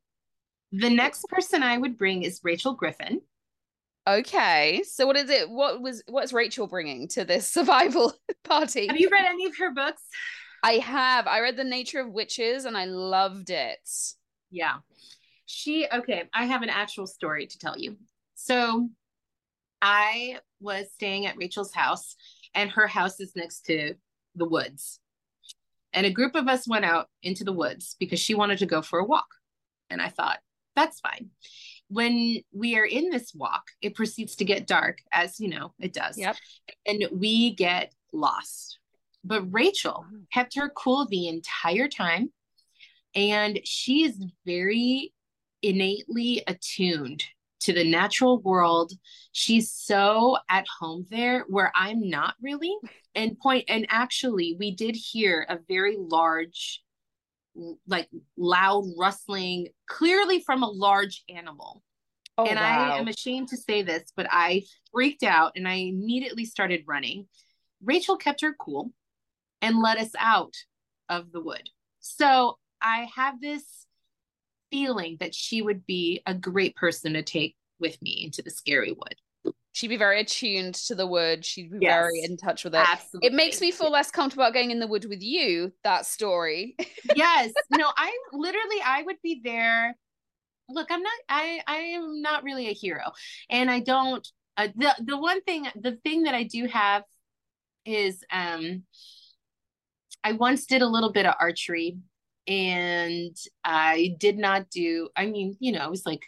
[0.72, 3.20] The next person I would bring is Rachel Griffin.
[4.08, 5.48] Okay, so what is it?
[5.48, 8.12] What was what's Rachel bringing to this survival
[8.44, 8.88] party?
[8.88, 10.02] Have you read any of her books?
[10.62, 11.26] I have.
[11.26, 13.88] I read The Nature of Witches and I loved it.
[14.50, 14.76] Yeah.
[15.46, 17.96] She okay, I have an actual story to tell you.
[18.34, 18.88] So
[19.80, 22.16] I was staying at Rachel's house
[22.54, 23.94] and her house is next to
[24.34, 25.00] the woods.
[25.92, 28.82] And a group of us went out into the woods because she wanted to go
[28.82, 29.26] for a walk.
[29.90, 30.38] And I thought,
[30.74, 31.30] that's fine.
[31.92, 35.92] When we are in this walk, it proceeds to get dark, as you know, it
[35.92, 36.16] does.
[36.16, 36.36] Yep.
[36.86, 38.78] And we get lost.
[39.24, 42.32] But Rachel kept her cool the entire time.
[43.14, 45.12] And she is very
[45.60, 47.24] innately attuned
[47.60, 48.92] to the natural world.
[49.32, 52.74] She's so at home there where I'm not really.
[53.14, 56.81] And point and actually we did hear a very large
[57.86, 61.82] like loud rustling clearly from a large animal.
[62.38, 62.64] Oh, and wow.
[62.64, 67.26] I am ashamed to say this, but I freaked out and I immediately started running.
[67.82, 68.90] Rachel kept her cool
[69.60, 70.54] and let us out
[71.08, 71.68] of the wood.
[72.00, 73.86] So I have this
[74.70, 78.92] feeling that she would be a great person to take with me into the scary
[78.92, 79.14] wood.
[79.72, 81.44] She'd be very attuned to the wood.
[81.44, 82.86] She'd be yes, very in touch with it.
[82.86, 83.26] Absolutely.
[83.26, 86.76] It makes me feel less comfortable about going in the wood with you, that story.
[87.16, 87.52] yes.
[87.70, 89.96] No, I literally I would be there.
[90.68, 93.12] Look, I'm not I I am not really a hero.
[93.48, 94.26] And I don't
[94.58, 97.04] uh, the the one thing the thing that I do have
[97.86, 98.84] is um
[100.22, 101.96] I once did a little bit of archery
[102.46, 106.26] and I did not do, I mean, you know, it was like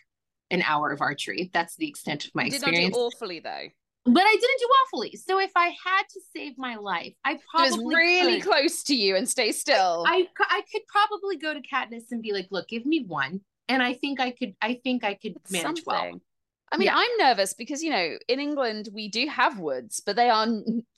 [0.51, 1.51] an hour of archery.
[1.53, 2.87] That's the extent of my you experience.
[2.87, 3.69] Did not do awfully though.
[4.07, 5.17] But I didn't do awfully.
[5.17, 8.51] So if I had to save my life, I probably it was really could.
[8.51, 10.05] close to you and stay still.
[10.07, 13.41] I, I, I could probably go to Katniss and be like, look, give me one.
[13.69, 15.85] And I think I could I think I could manage Something.
[15.87, 16.21] well.
[16.71, 16.97] I mean, yeah.
[16.97, 20.47] I'm nervous because you know, in England we do have woods, but they are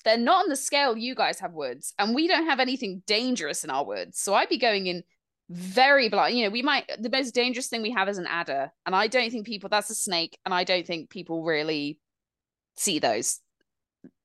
[0.04, 3.62] they're not on the scale you guys have woods, and we don't have anything dangerous
[3.62, 4.18] in our woods.
[4.18, 5.04] So I'd be going in
[5.48, 6.36] very blind.
[6.36, 9.06] You know, we might the most dangerous thing we have is an adder, and I
[9.06, 11.98] don't think people that's a snake, and I don't think people really
[12.76, 13.40] see those.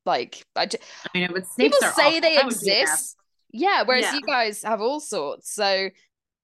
[0.06, 1.28] Like, I, just, I mean,
[1.60, 2.22] people say awful.
[2.22, 3.18] they exist.
[3.54, 4.14] Yeah, whereas yeah.
[4.16, 5.90] you guys have all sorts, so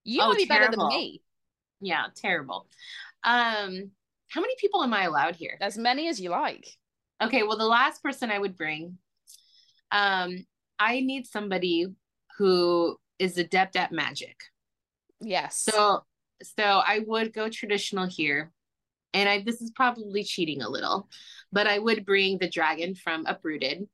[0.03, 0.67] you oh, might be terrible.
[0.67, 1.21] better than me.
[1.81, 2.67] Yeah, terrible.
[3.23, 3.91] Um,
[4.29, 5.57] how many people am I allowed here?
[5.59, 6.67] As many as you like.
[7.21, 8.97] Okay, well, the last person I would bring,
[9.91, 10.45] um,
[10.77, 11.87] I need somebody
[12.37, 14.35] who is adept at magic.
[15.21, 15.59] Yes.
[15.59, 16.05] So
[16.43, 18.51] so I would go traditional here.
[19.13, 21.09] And I this is probably cheating a little,
[21.51, 23.87] but I would bring the dragon from Uprooted.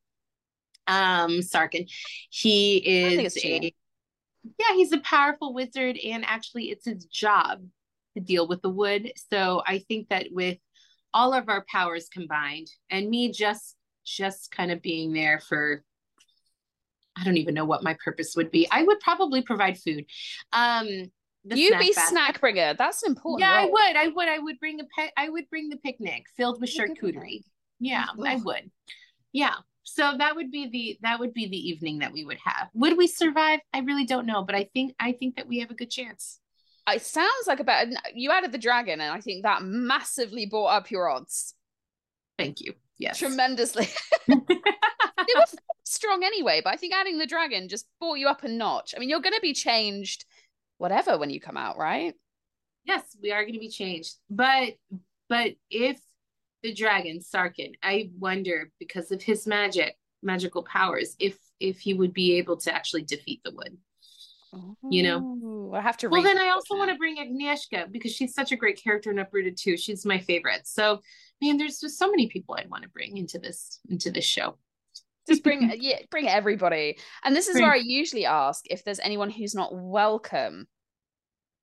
[0.88, 1.89] Um Sarkan.
[2.29, 3.73] He is a
[4.59, 7.63] yeah, he's a powerful wizard, and actually it's his job
[8.15, 9.13] to deal with the wood.
[9.31, 10.57] So I think that with
[11.13, 15.83] all of our powers combined, and me just just kind of being there for
[17.17, 18.67] I don't even know what my purpose would be.
[18.71, 20.06] I would probably provide food.
[20.52, 20.88] Um,
[21.45, 22.10] you snack be basket.
[22.10, 22.73] snack bringer.
[22.73, 23.41] That's important.
[23.41, 23.65] Yeah, role.
[23.65, 23.95] I would.
[23.97, 24.28] I would.
[24.28, 25.12] I would bring a pet.
[25.17, 27.43] I would bring the picnic filled with charcuterie.
[27.80, 28.71] Yeah, I would.
[29.32, 29.56] Yeah.
[29.84, 32.69] So that would be the that would be the evening that we would have.
[32.73, 33.60] Would we survive?
[33.73, 36.39] I really don't know, but I think I think that we have a good chance.
[36.88, 37.91] It sounds like a better.
[38.13, 41.56] You added the dragon, and I think that massively brought up your odds.
[42.38, 42.73] Thank you.
[42.97, 43.88] Yes, tremendously.
[44.27, 45.45] they were
[45.84, 48.93] strong anyway, but I think adding the dragon just brought you up a notch.
[48.95, 50.25] I mean, you're going to be changed,
[50.77, 52.13] whatever, when you come out, right?
[52.86, 54.15] Yes, we are going to be changed.
[54.29, 54.73] But
[55.29, 55.99] but if
[56.62, 62.13] the dragon Sarkan, I wonder because of his magic, magical powers, if if he would
[62.13, 63.77] be able to actually defeat the wood.
[64.91, 66.10] you know, I have to.
[66.10, 69.19] Well, then I also want to bring Agnieszka because she's such a great character in
[69.19, 69.77] Uprooted too.
[69.77, 70.67] She's my favorite.
[70.67, 71.01] So,
[71.43, 74.57] man, there's just so many people I'd want to bring into this into this show.
[75.28, 76.97] Just bring yeah bring everybody.
[77.24, 77.63] And this is bring.
[77.65, 80.68] where i usually ask if there's anyone who's not welcome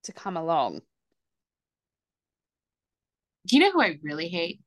[0.05, 0.81] to come along.
[3.47, 4.61] Do you know who i really hate?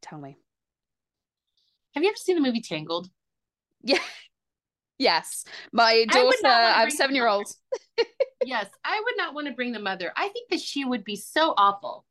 [0.00, 0.36] Tell me.
[1.94, 3.08] Have you ever seen the movie tangled?
[3.82, 3.98] Yeah.
[4.98, 5.44] Yes.
[5.72, 7.48] My daughter i, I have seven year old
[8.44, 10.12] yes i would not want to bring the mother.
[10.16, 12.04] I think that she would be so awful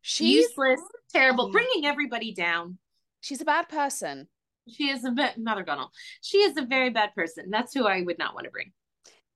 [0.00, 0.80] she's useless
[1.12, 2.78] terrible bringing everybody down
[3.20, 4.28] she's a bad person
[4.68, 5.88] she is a bit Mother Gothel.
[6.22, 7.50] She is a very bad person.
[7.50, 8.72] That's who I would not want to bring.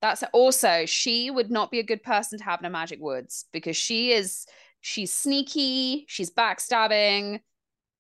[0.01, 3.44] That's also she would not be a good person to have in a Magic Woods
[3.53, 4.46] because she is
[4.80, 7.40] she's sneaky, she's backstabbing.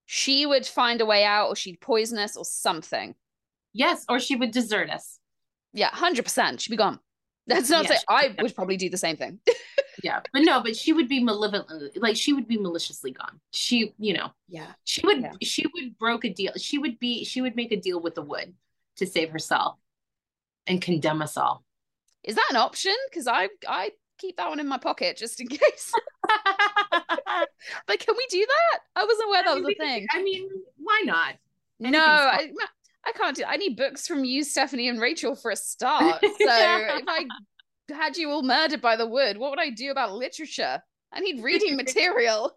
[0.06, 3.14] She would find a way out, or she'd poison us, or something.
[3.72, 5.18] Yes, or she would desert us.
[5.72, 6.60] Yeah, hundred percent.
[6.60, 6.98] She'd be gone.
[7.46, 9.38] That's not yeah, say I would probably do the same thing.
[10.02, 13.40] yeah, but no, but she would be malevolently, like she would be maliciously gone.
[13.52, 15.32] She, you know, yeah, she would, Yeah.
[15.42, 16.52] she would broke a deal.
[16.56, 18.54] She would be, she would make a deal with the wood
[18.96, 19.78] to save herself
[20.66, 21.64] and condemn us all.
[22.22, 22.94] Is that an option?
[23.10, 25.92] Because I I keep that one in my pocket just in case.
[27.86, 28.80] but can we do that?
[28.96, 30.06] I wasn't aware that I was a thing.
[30.12, 31.34] I mean, why not?
[31.78, 32.50] No, I,
[33.06, 33.44] I can't do.
[33.46, 36.20] I need books from you, Stephanie, and Rachel for a start.
[36.20, 37.24] So if I
[37.94, 40.82] had you all murdered by the wood, what would I do about literature?
[41.12, 42.56] I need reading material.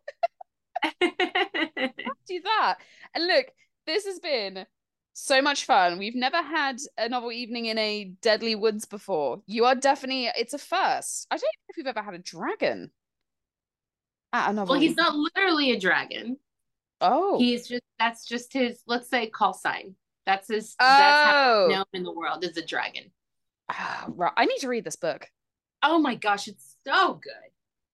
[1.02, 2.78] do that.
[3.14, 3.48] And look,
[3.86, 4.66] this has been
[5.14, 6.00] so much fun.
[6.00, 9.42] We've never had a novel evening in a deadly woods before.
[9.46, 11.28] You are definitely it's a first.
[11.30, 12.92] I don't know if we've ever had a dragon
[14.34, 14.74] at a novel.
[14.74, 16.38] well, he's not literally a dragon.
[17.02, 19.96] Oh, He's just that's just his let's say call sign.
[20.26, 23.12] That's his that's how oh, known in the world is a dragon.
[23.70, 24.08] Ah.
[24.38, 25.28] I need to read this book.
[25.82, 27.34] Oh my gosh, it's so good.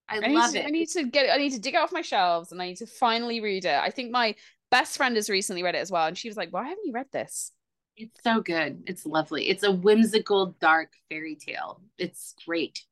[0.08, 0.66] I, I love to, it.
[0.66, 1.32] I need to get it.
[1.32, 3.80] I need to dig it off my shelves and I need to finally read it.
[3.80, 4.36] I think my
[4.72, 6.94] best friend has recently read it as well, and she was like, "Why haven't you
[6.94, 7.52] read this?"
[7.98, 8.84] It's so good.
[8.88, 9.50] It's lovely.
[9.50, 11.82] It's a whimsical, dark fairy tale.
[11.98, 12.84] It's great.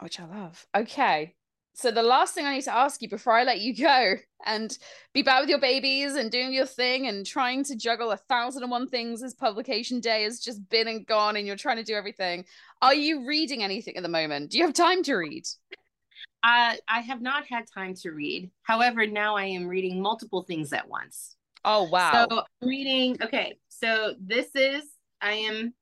[0.00, 0.66] which I love.
[0.76, 1.34] Okay.
[1.74, 4.14] So the last thing I need to ask you before I let you go
[4.44, 4.76] and
[5.14, 8.62] be back with your babies and doing your thing and trying to juggle a thousand
[8.62, 11.82] and one things as publication day has just been and gone and you're trying to
[11.82, 12.44] do everything.
[12.82, 14.50] Are you reading anything at the moment?
[14.50, 15.44] Do you have time to read?
[16.42, 18.50] Uh, I have not had time to read.
[18.62, 21.36] However, now I am reading multiple things at once.
[21.64, 22.26] Oh wow.
[22.28, 23.16] So I'm reading.
[23.22, 24.82] Okay, so this is
[25.20, 25.72] I am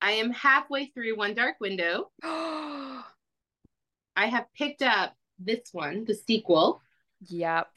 [0.00, 2.10] I am halfway through One Dark Window.
[4.16, 6.80] I have picked up this one, the sequel,
[7.28, 7.68] yep.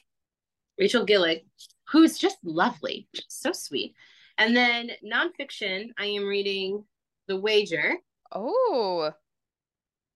[0.79, 1.45] Rachel Gillig,
[1.89, 3.95] who's just lovely, so sweet.
[4.37, 6.83] And then nonfiction, I am reading
[7.27, 7.95] The Wager.
[8.31, 9.11] Oh.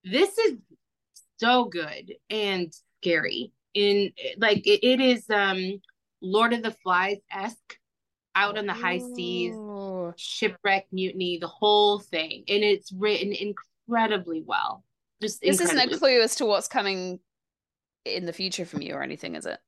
[0.04, 0.58] This is
[1.38, 3.52] so good and scary.
[3.74, 5.82] In like it, it is um
[6.22, 7.78] Lord of the Flies esque,
[8.36, 10.14] out on the high seas, Ooh.
[10.18, 14.84] shipwreck, mutiny, the whole thing, and it's written incredibly well.
[15.22, 17.20] Just This isn't a clue as to what's coming
[18.06, 19.60] in the future from you or anything, is it?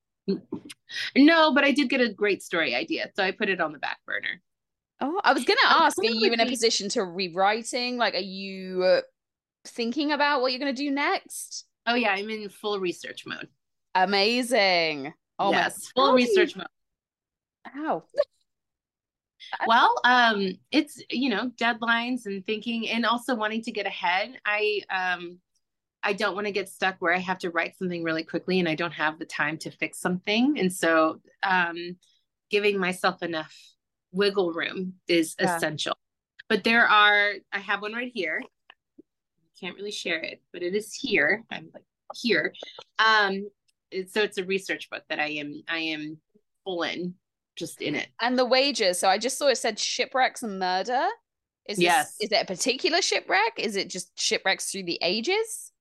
[1.16, 3.80] No, but I did get a great story idea, so I put it on the
[3.80, 4.42] back burner.
[5.02, 7.98] Oh, I was gonna ask, are you in a position to rewriting?
[7.98, 9.02] Like, are you uh,
[9.66, 11.66] thinking about what you're gonna do next?
[11.86, 13.50] Oh yeah, I'm in full research mode.
[13.96, 15.14] Amazing.
[15.40, 16.68] Oh yes, my full you- research mode.
[17.66, 18.04] How?
[19.68, 24.38] Well, um, it's you know deadlines and thinking, and also wanting to get ahead.
[24.46, 25.40] I um,
[26.02, 28.68] I don't want to get stuck where I have to write something really quickly and
[28.68, 31.98] I don't have the time to fix something, and so um,
[32.50, 33.56] giving myself enough
[34.12, 35.56] wiggle room is Yeah.
[35.56, 35.98] essential.
[36.50, 38.42] But there are, I have one right here.
[39.60, 41.44] Can't really share it, but it is here.
[41.50, 41.84] I'm like
[42.16, 42.54] here.
[43.00, 43.50] Um,
[44.10, 46.18] so it's a research book that I am I am
[46.64, 47.16] full in,
[47.56, 48.08] just in it.
[48.22, 49.00] And the wages.
[49.00, 51.08] So I just saw it said shipwrecks and murder.
[51.68, 52.16] Is this, Yes.
[52.20, 53.54] is it a particular shipwreck?
[53.58, 55.72] Is it just shipwrecks through the ages?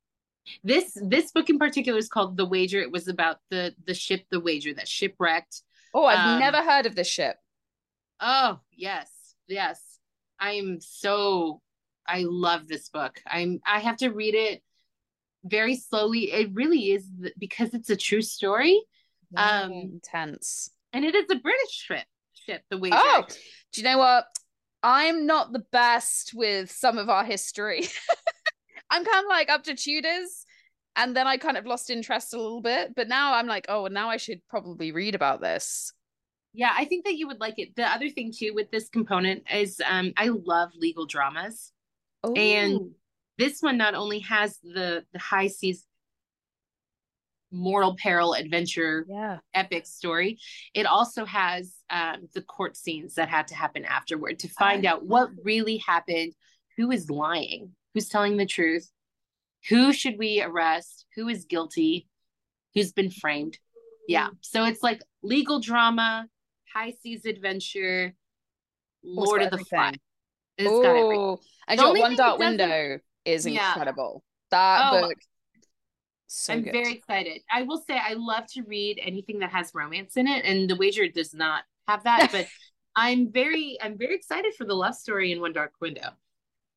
[0.64, 2.81] This this book in particular is called The Wager.
[2.81, 5.62] It was about the the ship The Wager that shipwrecked.
[5.95, 7.37] Oh, I've Um, never heard of this ship.
[8.20, 9.09] Oh, yes.
[9.49, 9.81] Yes.
[10.39, 11.61] I am so
[12.07, 13.20] I love this book.
[13.27, 14.62] I'm I have to read it
[15.45, 16.33] very slowly.
[16.33, 17.05] It really is
[17.39, 18.81] because it's a true story
[19.37, 20.70] um, intense.
[20.93, 22.05] And it is a British ship.
[22.47, 22.97] Ship The Wager.
[22.99, 23.24] Oh,
[23.72, 24.24] do you know what?
[24.82, 27.86] I'm not the best with some of our history.
[28.90, 30.45] I'm kind of like up to Tudors,
[30.97, 32.95] and then I kind of lost interest a little bit.
[32.95, 35.93] But now I'm like, oh, now I should probably read about this.
[36.53, 37.74] Yeah, I think that you would like it.
[37.76, 41.72] The other thing too with this component is um I love legal dramas.
[42.36, 42.90] And-
[43.38, 45.86] This one not only has the the high seas
[47.53, 50.39] mortal peril adventure yeah, epic story.
[50.75, 54.91] It also has um, the court scenes that had to happen afterward to find I
[54.91, 56.35] out what really happened,
[56.77, 58.91] who is lying, who's telling the truth,
[59.69, 62.09] who should we arrest, who is guilty,
[62.75, 63.59] who's been framed.
[64.09, 64.29] Yeah.
[64.41, 66.27] So it's like legal drama,
[66.75, 68.15] high seas adventure,
[69.05, 69.59] Lord of the.
[69.59, 69.97] Flies.
[70.59, 71.37] It's got everything.
[71.69, 73.69] And your One Dark Window is Yeah.
[73.69, 74.25] incredible.
[74.51, 75.17] That Oh, book,
[76.35, 76.72] so I'm good.
[76.72, 77.43] very excited.
[77.51, 80.76] I will say I love to read anything that has romance in it, and The
[80.76, 82.28] Wager does not have that.
[82.33, 82.49] But
[82.97, 86.11] I'm very, I'm very excited for the love story in One Dark Window.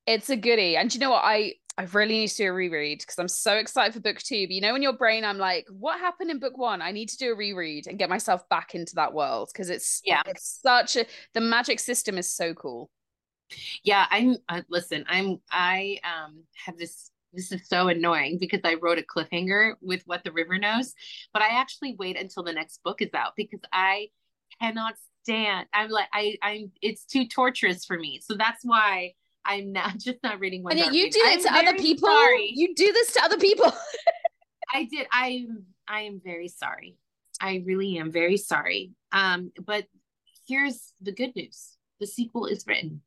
[0.06, 0.78] It's a goodie.
[0.78, 1.24] And you know what?
[1.24, 4.48] I I really need to do a reread because I'm so excited for book two.
[4.48, 6.82] But you know, in your brain, I'm like, what happened in book one?
[6.82, 10.02] I need to do a reread and get myself back into that world because it's
[10.06, 10.22] Yeah.
[10.26, 12.90] it's such a the magic system is so cool.
[13.84, 14.38] Yeah, I'm.
[14.50, 15.40] Uh, listen, I'm.
[15.52, 20.24] I um have this this is so annoying because I wrote a cliffhanger with What
[20.24, 20.94] the River Knows,
[21.34, 24.10] but I actually wait until the next book is out because I
[24.62, 25.68] cannot stand.
[25.74, 28.22] I'm like I I'm it's too torturous for me.
[28.24, 29.14] So that's why
[29.44, 30.78] I'm not just not reading one.
[30.78, 32.10] And you do it to other people.
[32.10, 32.52] Sorry.
[32.54, 33.72] You do this to other people.
[34.74, 35.08] I did.
[35.12, 35.46] I
[35.88, 36.98] I am very sorry.
[37.42, 38.92] I really am very sorry.
[39.12, 39.86] Um, but
[40.48, 43.02] here's the good news: the sequel is written.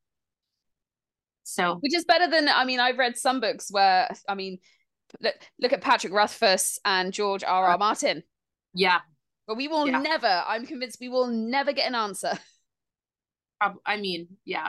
[1.49, 4.59] So, which is better than I mean, I've read some books where I mean,
[5.21, 7.69] look, look at Patrick Rothfuss and George R.
[7.69, 7.79] R.
[7.79, 8.23] Martin.
[8.75, 8.99] Yeah,
[9.47, 9.99] but we will yeah.
[10.01, 10.45] never.
[10.47, 12.39] I'm convinced we will never get an answer.
[13.87, 14.69] I mean, yeah,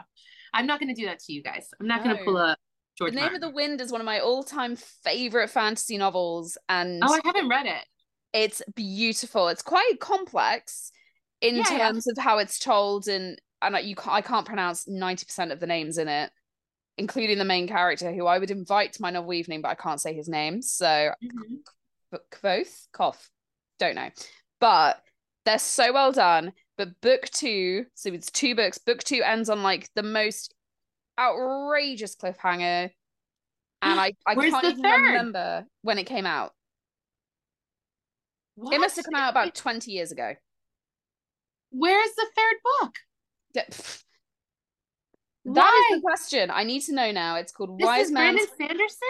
[0.53, 1.67] I'm not going to do that to you guys.
[1.79, 2.05] I'm not no.
[2.05, 2.55] going to pull a
[2.97, 3.11] George.
[3.11, 3.43] The Name Martin.
[3.43, 7.49] of the Wind is one of my all-time favorite fantasy novels, and oh, I haven't
[7.49, 7.85] read it.
[8.31, 9.49] It's beautiful.
[9.49, 10.93] It's quite complex
[11.41, 12.13] in yeah, terms yeah.
[12.13, 15.97] of how it's told, and and you I can't pronounce ninety percent of the names
[15.97, 16.31] in it
[16.99, 20.01] including the main character, who I would invite to my novel evening, but I can't
[20.01, 20.61] say his name.
[20.61, 22.15] So, mm-hmm.
[22.31, 23.29] Kvothe,
[23.79, 24.09] don't know.
[24.59, 25.01] But
[25.45, 26.51] they're so well done.
[26.77, 28.77] But book two, so it's two books.
[28.77, 30.53] Book two ends on like the most
[31.19, 32.89] outrageous cliffhanger,
[33.81, 35.01] and I I can't even third?
[35.01, 36.53] remember when it came out.
[38.55, 38.73] What?
[38.73, 40.35] It must have come out about twenty years ago.
[41.71, 42.95] Where's the third book?
[45.53, 46.49] That is the question.
[46.51, 47.35] I need to know now.
[47.35, 49.07] It's called this Wise is Brandon Sanderson.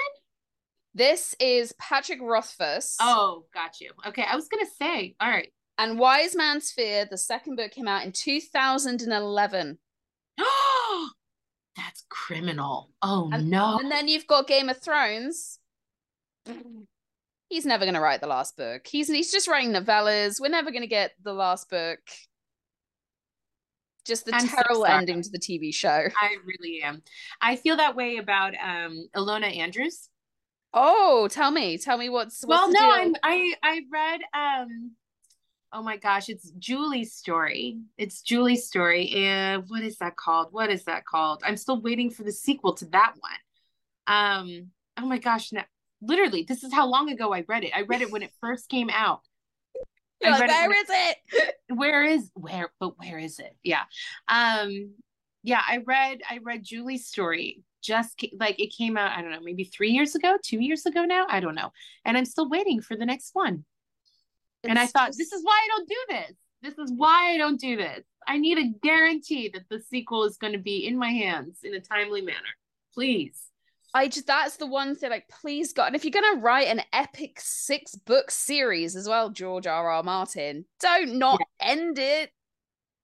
[0.94, 2.98] This is Patrick Rothfuss.
[3.00, 3.92] Oh, got you.
[4.08, 5.16] Okay, I was gonna say.
[5.20, 5.52] All right.
[5.78, 9.78] And Wise Man's Fear, the second book came out in 2011.
[10.40, 11.10] Oh,
[11.76, 12.92] that's criminal.
[13.02, 13.78] Oh and, no.
[13.80, 15.60] And then you've got Game of Thrones.
[17.50, 18.86] He's never gonna write the last book.
[18.86, 20.42] He's he's just writing novellas.
[20.42, 22.00] We're never gonna get the last book.
[24.10, 25.89] Just the I'm terrible so ending to the TV show.
[25.89, 27.01] I really am.
[27.41, 30.10] I feel that way about um Ilona Andrews.
[30.74, 32.72] Oh, tell me, tell me what's, what's well.
[32.72, 34.91] No, I'm I I read um.
[35.72, 37.78] Oh my gosh, it's Julie's story.
[37.97, 39.12] It's Julie's story.
[39.12, 40.47] And what is that called?
[40.51, 41.43] What is that called?
[41.45, 44.18] I'm still waiting for the sequel to that one.
[44.18, 44.72] Um.
[44.97, 45.62] Oh my gosh, no,
[46.01, 47.72] literally, this is how long ago I read it.
[47.76, 49.22] I read it when it first came out.
[50.22, 51.55] You're like, where is it?
[51.70, 52.72] Where is where?
[52.80, 53.55] But where is it?
[53.63, 53.84] Yeah,
[54.28, 54.95] um,
[55.43, 55.61] yeah.
[55.65, 59.17] I read I read Julie's story just like it came out.
[59.17, 61.26] I don't know, maybe three years ago, two years ago now.
[61.30, 61.72] I don't know,
[62.05, 63.63] and I'm still waiting for the next one.
[64.63, 66.38] It's and I thought, this is why I don't do this.
[66.61, 68.03] This is why I don't do this.
[68.28, 71.74] I need a guarantee that the sequel is going to be in my hands in
[71.74, 72.38] a timely manner.
[72.93, 73.41] Please.
[73.94, 75.88] I just that's the one thing like please God.
[75.88, 80.04] And if you're gonna write an epic six book series as well George R R.
[80.04, 81.72] Martin don't not yeah.
[81.72, 82.32] end it.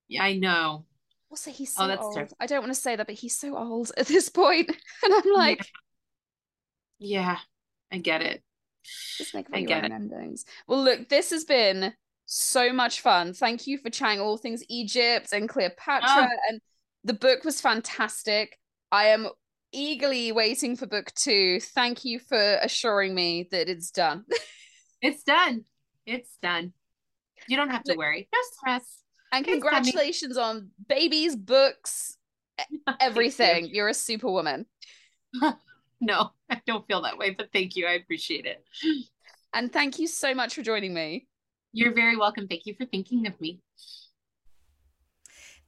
[0.08, 0.86] Yeah I know.
[1.30, 2.34] Also he's oh, so oh, old.
[2.40, 4.70] I don't want to say that but he's so old at this point.
[5.04, 5.66] And I'm like
[7.00, 7.38] yeah, yeah
[7.92, 8.44] I get it.
[9.18, 9.92] Just make I get it.
[9.92, 10.46] endings.
[10.68, 11.94] Well look this has been
[12.28, 13.34] so much fun.
[13.34, 16.38] Thank you for chatting all things Egypt and Cleopatra oh.
[16.50, 16.62] and
[17.04, 18.60] the book was fantastic.
[18.92, 19.30] I am
[19.76, 21.60] eagerly waiting for book two.
[21.60, 24.26] Thank you for assuring me that it's done.
[25.02, 25.66] it's done.
[26.06, 26.74] It's done.
[27.48, 28.28] You don't have to worry.
[28.34, 29.02] No stress.
[29.32, 32.18] And congratulations on babies, books,
[33.00, 33.70] everything.
[33.72, 34.66] You're a superwoman.
[36.02, 37.86] no, I don't feel that way, but thank you.
[37.86, 38.64] I appreciate it.
[39.54, 41.28] And thank you so much for joining me.
[41.74, 42.48] You're very welcome.
[42.48, 43.60] Thank you for thinking of me.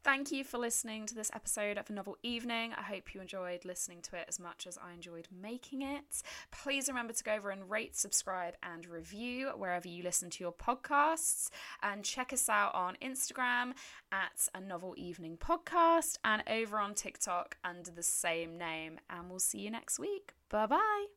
[0.07, 2.71] Thank you for listening to this episode of A Novel Evening.
[2.77, 6.23] I hope you enjoyed listening to it as much as I enjoyed making it.
[6.49, 10.53] Please remember to go over and rate, subscribe, and review wherever you listen to your
[10.53, 11.49] podcasts.
[11.83, 13.73] And check us out on Instagram
[14.13, 19.01] at A Novel Evening Podcast and over on TikTok under the same name.
[19.09, 20.35] And we'll see you next week.
[20.47, 21.16] Bye bye.